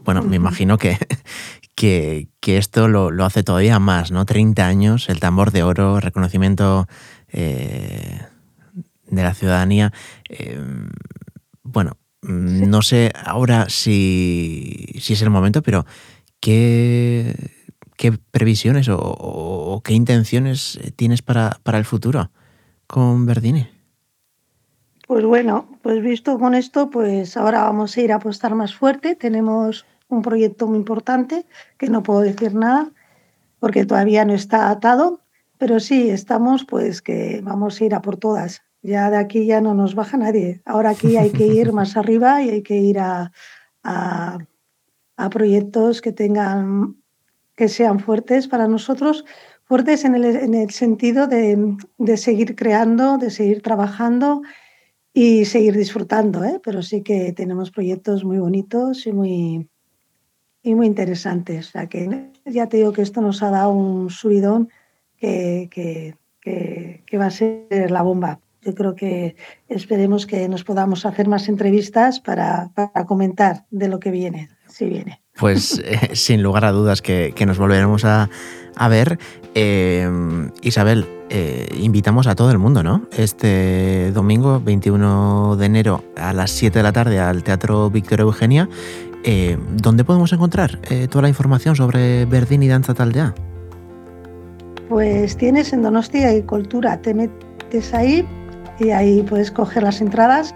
bueno, 0.00 0.22
me 0.22 0.36
imagino 0.36 0.76
que, 0.76 0.98
que, 1.74 2.28
que 2.40 2.58
esto 2.58 2.88
lo, 2.88 3.10
lo, 3.10 3.24
hace 3.24 3.42
todavía 3.42 3.78
más, 3.78 4.10
¿no? 4.10 4.26
30 4.26 4.66
años, 4.66 5.08
el 5.08 5.20
tambor 5.20 5.50
de 5.50 5.62
oro, 5.62 6.00
reconocimiento 6.00 6.88
de 7.30 8.22
la 9.10 9.34
ciudadanía. 9.34 9.92
bueno, 11.62 11.98
no 12.22 12.82
sé 12.82 13.12
ahora 13.14 13.68
si, 13.68 14.94
si 14.98 15.12
es 15.12 15.22
el 15.22 15.30
momento, 15.30 15.62
pero 15.62 15.84
¿qué 16.40 17.34
¿Qué 17.98 18.12
previsiones 18.12 18.88
o, 18.88 18.96
qué 19.88 19.94
intenciones 19.94 20.78
tienes 20.96 21.22
para, 21.22 21.60
para, 21.62 21.78
el 21.78 21.86
futuro 21.86 22.30
con 22.86 23.24
Verdini? 23.24 23.66
Pues 25.06 25.24
bueno, 25.24 25.66
pues 25.80 26.02
visto 26.02 26.38
con 26.38 26.54
esto, 26.54 26.90
pues 26.90 27.38
ahora 27.38 27.62
vamos 27.62 27.96
a 27.96 28.00
ir 28.02 28.12
a 28.12 28.16
apostar 28.16 28.54
más 28.54 28.74
fuerte. 28.74 29.16
Tenemos 29.16 29.86
un 30.08 30.20
proyecto 30.20 30.66
muy 30.66 30.76
importante 30.76 31.46
que 31.78 31.88
no 31.88 32.02
puedo 32.02 32.20
decir 32.20 32.54
nada 32.54 32.90
porque 33.60 33.86
todavía 33.86 34.26
no 34.26 34.34
está 34.34 34.68
atado, 34.68 35.22
pero 35.56 35.80
sí 35.80 36.10
estamos 36.10 36.66
pues 36.66 37.00
que 37.00 37.40
vamos 37.42 37.80
a 37.80 37.84
ir 37.86 37.94
a 37.94 38.02
por 38.02 38.18
todas. 38.18 38.60
Ya 38.82 39.10
de 39.10 39.16
aquí 39.16 39.46
ya 39.46 39.62
no 39.62 39.72
nos 39.72 39.94
baja 39.94 40.18
nadie. 40.18 40.60
Ahora 40.66 40.90
aquí 40.90 41.16
hay 41.16 41.30
que 41.30 41.46
ir 41.46 41.72
más 41.72 41.96
arriba 41.96 42.42
y 42.42 42.50
hay 42.50 42.62
que 42.62 42.76
ir 42.76 42.98
a, 42.98 43.32
a, 43.82 44.36
a 45.16 45.30
proyectos 45.30 46.02
que 46.02 46.12
tengan 46.12 46.98
que 47.58 47.68
sean 47.68 47.98
fuertes 47.98 48.46
para 48.46 48.68
nosotros, 48.68 49.24
fuertes 49.68 50.04
en 50.06 50.14
el, 50.14 50.24
en 50.24 50.54
el 50.54 50.70
sentido 50.70 51.26
de, 51.26 51.76
seguir 52.16 52.56
creando, 52.56 53.18
de 53.18 53.30
seguir 53.30 53.62
trabajando 53.62 54.42
y 55.12 55.44
seguir 55.44 55.76
disfrutando, 55.76 56.42
¿eh? 56.42 56.58
pero 56.64 56.82
sí 56.82 57.02
que 57.02 57.32
tenemos 57.34 57.70
proyectos 57.70 58.24
muy 58.24 58.38
bonitos 58.38 59.06
y 59.06 59.12
muy, 59.12 59.68
y 60.62 60.74
muy 60.74 60.86
interesantes. 60.86 61.76
O 61.76 61.88
que 61.88 62.30
ya 62.46 62.66
te 62.68 62.78
digo 62.78 62.92
que 62.92 63.02
esto 63.02 63.20
nos 63.20 63.42
ha 63.42 63.50
dado 63.50 63.70
un 63.72 64.08
subidón 64.08 64.70
que, 65.18 65.68
que, 65.70 66.16
que, 66.40 67.02
que 67.06 67.18
va 67.18 67.26
a 67.26 67.30
ser 67.30 67.90
la 67.90 68.00
bomba. 68.00 68.40
Yo 68.62 68.74
creo 68.74 68.94
que 68.94 69.36
esperemos 69.68 70.26
que 70.26 70.48
nos 70.48 70.64
podamos 70.64 71.04
hacer 71.04 71.28
más 71.28 71.48
entrevistas 71.48 72.20
para, 72.20 72.70
para 72.74 73.04
comentar 73.04 73.66
de 73.70 73.88
lo 73.88 74.00
que 74.00 74.10
viene, 74.10 74.48
si 74.66 74.86
viene 74.86 75.20
pues 75.38 75.80
eh, 75.84 76.14
sin 76.14 76.42
lugar 76.42 76.64
a 76.64 76.72
dudas 76.72 77.00
que, 77.00 77.32
que 77.34 77.46
nos 77.46 77.58
volveremos 77.58 78.04
a, 78.04 78.28
a 78.78 78.88
ver. 78.88 79.18
Eh, 79.54 80.08
Isabel, 80.62 81.06
eh, 81.30 81.68
invitamos 81.78 82.26
a 82.26 82.34
todo 82.34 82.50
el 82.50 82.58
mundo, 82.58 82.82
¿no? 82.82 83.02
Este 83.12 84.12
domingo, 84.12 84.60
21 84.60 85.56
de 85.56 85.66
enero, 85.66 86.04
a 86.16 86.32
las 86.32 86.50
7 86.52 86.78
de 86.78 86.82
la 86.82 86.92
tarde, 86.92 87.18
al 87.18 87.42
Teatro 87.42 87.90
Victoria 87.90 88.22
Eugenia. 88.22 88.68
Eh, 89.24 89.58
¿Dónde 89.74 90.04
podemos 90.04 90.32
encontrar 90.32 90.78
toda 91.10 91.22
la 91.22 91.28
información 91.28 91.74
sobre 91.74 92.24
Verdín 92.24 92.62
y 92.62 92.68
Danza 92.68 92.94
Taldea? 92.94 93.34
Pues 94.88 95.36
tienes 95.36 95.72
en 95.72 95.82
Donostia 95.82 96.34
y 96.34 96.42
Cultura, 96.42 97.02
te 97.02 97.12
metes 97.12 97.92
ahí 97.92 98.26
y 98.78 98.90
ahí 98.90 99.22
puedes 99.22 99.50
coger 99.50 99.82
las 99.82 100.00
entradas 100.00 100.54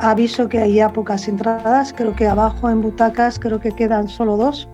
aviso 0.00 0.48
que 0.48 0.58
hay 0.58 0.74
ya 0.74 0.92
pocas 0.92 1.28
entradas, 1.28 1.94
creo 1.96 2.14
que 2.14 2.26
abajo 2.26 2.68
en 2.68 2.82
butacas 2.82 3.38
creo 3.38 3.60
que 3.60 3.70
quedan 3.72 4.08
solo 4.08 4.36
dos. 4.36 4.68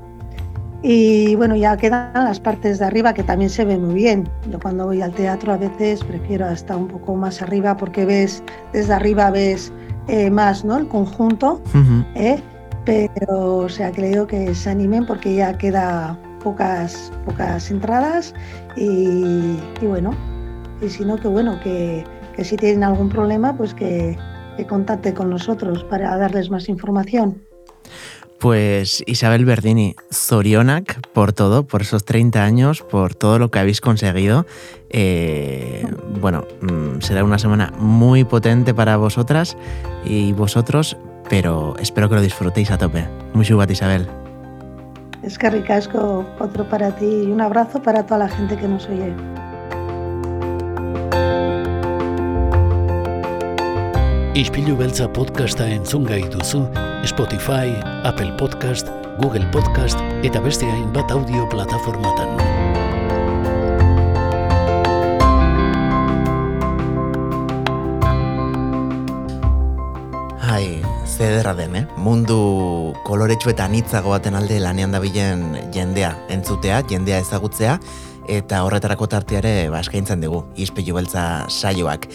Y 0.87 1.35
bueno, 1.37 1.57
ya 1.57 1.79
quedan 1.79 2.12
las 2.12 2.38
partes 2.38 2.79
de 2.79 2.85
arriba 2.85 3.14
que 3.14 3.23
también 3.23 3.49
se 3.49 3.64
ve 3.64 3.79
muy 3.79 3.94
bien. 3.94 4.29
Yo 4.51 4.61
cuando 4.61 4.85
voy 4.85 5.01
al 5.01 5.12
teatro 5.12 5.55
a 5.55 5.57
veces 5.57 6.05
prefiero 6.05 6.47
estar 6.51 6.77
un 6.77 6.88
poco 6.88 7.14
más 7.14 7.40
arriba 7.40 7.75
porque 7.75 8.05
ves, 8.05 8.42
desde 8.75 8.92
arriba 8.92 9.31
ves 9.31 9.73
eh, 10.09 10.29
más 10.29 10.62
¿no? 10.62 10.77
el 10.77 10.87
conjunto. 10.87 11.62
Uh 11.73 11.79
-huh. 11.79 12.07
¿eh? 12.16 12.42
Pero, 12.85 13.57
o 13.57 13.68
sea, 13.70 13.92
que 13.92 14.03
le 14.03 14.09
digo 14.11 14.27
que 14.27 14.55
se 14.55 14.68
animen 14.68 15.07
porque 15.07 15.35
ya 15.35 15.57
queda 15.57 16.18
pocas, 16.42 17.11
pocas 17.25 17.70
entradas. 17.70 18.35
Y, 18.77 19.57
y 19.81 19.87
bueno, 19.87 20.11
y 20.83 20.90
si 20.90 21.03
no, 21.03 21.16
que 21.16 21.29
bueno, 21.29 21.59
que, 21.62 22.05
que 22.37 22.44
si 22.44 22.57
tienen 22.59 22.85
algún 22.85 23.09
problema, 23.09 23.57
pues 23.57 23.73
que, 23.73 24.18
que 24.59 24.66
contacte 24.66 25.14
con 25.14 25.31
nosotros 25.31 25.83
para 25.85 26.14
darles 26.18 26.51
más 26.51 26.68
información. 26.68 27.40
Pues 28.38 29.03
Isabel 29.07 29.44
Verdini, 29.44 29.97
Zorionak 30.12 31.01
por 31.12 31.33
todo, 31.33 31.66
por 31.66 31.83
esos 31.83 32.05
30 32.05 32.44
años, 32.44 32.83
por 32.83 33.14
todo 33.14 33.38
lo 33.38 33.51
que 33.51 33.59
habéis 33.59 33.81
conseguido. 33.81 34.47
Eh, 34.90 35.87
bueno, 36.20 36.44
mm, 36.61 37.01
será 37.01 37.25
una 37.25 37.38
semana 37.38 37.73
muy 37.79 38.25
potente 38.25 38.75
para 38.75 38.97
vosotras 38.97 39.57
y 40.05 40.33
vosotros, 40.33 40.97
pero 41.31 41.75
espero 41.79 42.09
que 42.09 42.16
lo 42.16 42.20
disfrutéis 42.20 42.70
a 42.70 42.79
tope. 42.79 43.07
Muy 43.33 43.47
chubat, 43.47 43.70
Isabel. 43.70 44.07
Es 45.23 45.38
que 45.38 45.49
ricasco, 45.49 46.27
otro 46.38 46.68
para 46.68 46.94
ti 46.94 47.07
y 47.07 47.33
un 47.33 47.40
abrazo 47.40 47.83
para 47.83 48.05
toda 48.05 48.18
la 48.18 48.29
gente 48.29 48.59
que 48.59 48.68
nos 48.68 48.87
oye. 48.88 49.14
Ispilu 54.35 54.73
beltza 54.75 55.05
podcasta 55.14 55.62
entzun 55.70 56.03
gai 56.09 56.25
duzu 56.27 56.64
Spotify, 57.07 57.70
Apple 58.03 58.33
Podcast, 58.35 58.88
Google 59.20 59.47
Podcast 59.55 60.01
eta 60.27 60.40
beste 60.42 60.66
hainbat 60.66 61.12
audio 61.14 61.44
plataformatan. 61.53 62.35
Ai, 70.51 70.83
zederra 71.07 71.55
den, 71.55 71.79
eh? 71.79 71.85
Mundu 71.94 72.90
koloretsu 73.07 73.55
eta 73.55 73.70
anitzago 73.70 74.16
baten 74.16 74.35
alde 74.35 74.59
lanean 74.59 74.99
dabilen 74.99 75.47
jendea 75.70 76.11
entzutea, 76.35 76.83
jendea 76.90 77.23
ezagutzea, 77.23 77.79
eta 78.28 78.62
horretarako 78.64 79.08
tarteare 79.10 79.68
ba, 79.72 79.80
eskaintzen 79.84 80.22
dugu, 80.24 80.44
izpilu 80.56 80.96
beltza 80.96 81.46
saioak. 81.48 82.08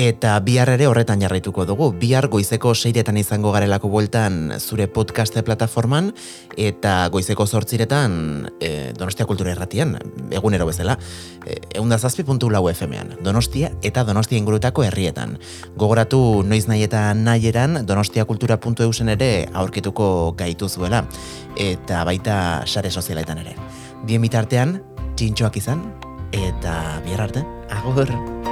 Eta 0.00 0.38
bihar 0.40 0.70
ere 0.72 0.86
horretan 0.88 1.20
jarraituko 1.20 1.66
dugu, 1.68 1.90
bihar 2.00 2.30
goizeko 2.32 2.72
seiretan 2.74 3.18
izango 3.20 3.52
garelako 3.52 3.90
bueltan 3.92 4.54
zure 4.58 4.86
podcaste 4.88 5.42
plataforman, 5.44 6.14
eta 6.56 6.94
goizeko 7.12 7.46
zortziretan 7.46 8.14
e, 8.58 8.92
Donostia 8.96 9.26
Kultura 9.28 9.52
Erratian, 9.52 9.98
egunero 10.32 10.66
bezala, 10.66 10.96
e, 11.44 11.58
eundazazpi.lau 11.76 12.64
FM-an, 12.72 13.18
Donostia 13.20 13.72
eta 13.82 14.06
Donostia 14.08 14.40
ingurutako 14.40 14.86
herrietan. 14.86 15.36
Gogoratu 15.76 16.42
noiz 16.46 16.64
nahi 16.70 16.86
eta 16.88 17.10
nahieran 17.14 17.82
donostiakultura.eusen 17.86 19.12
ere 19.12 19.30
aurkituko 19.52 20.32
gaitu 20.38 20.68
zuela, 20.68 21.04
eta 21.60 22.04
baita 22.08 22.36
sare 22.66 22.90
sozialetan 22.90 23.44
ere. 23.44 23.56
Bien 24.06 24.22
bitartean, 24.24 24.80
txintxoak 25.16 25.58
izan, 25.62 25.84
eta 26.32 26.78
bihar 27.04 27.26
arte, 27.28 27.44
agur! 27.70 28.51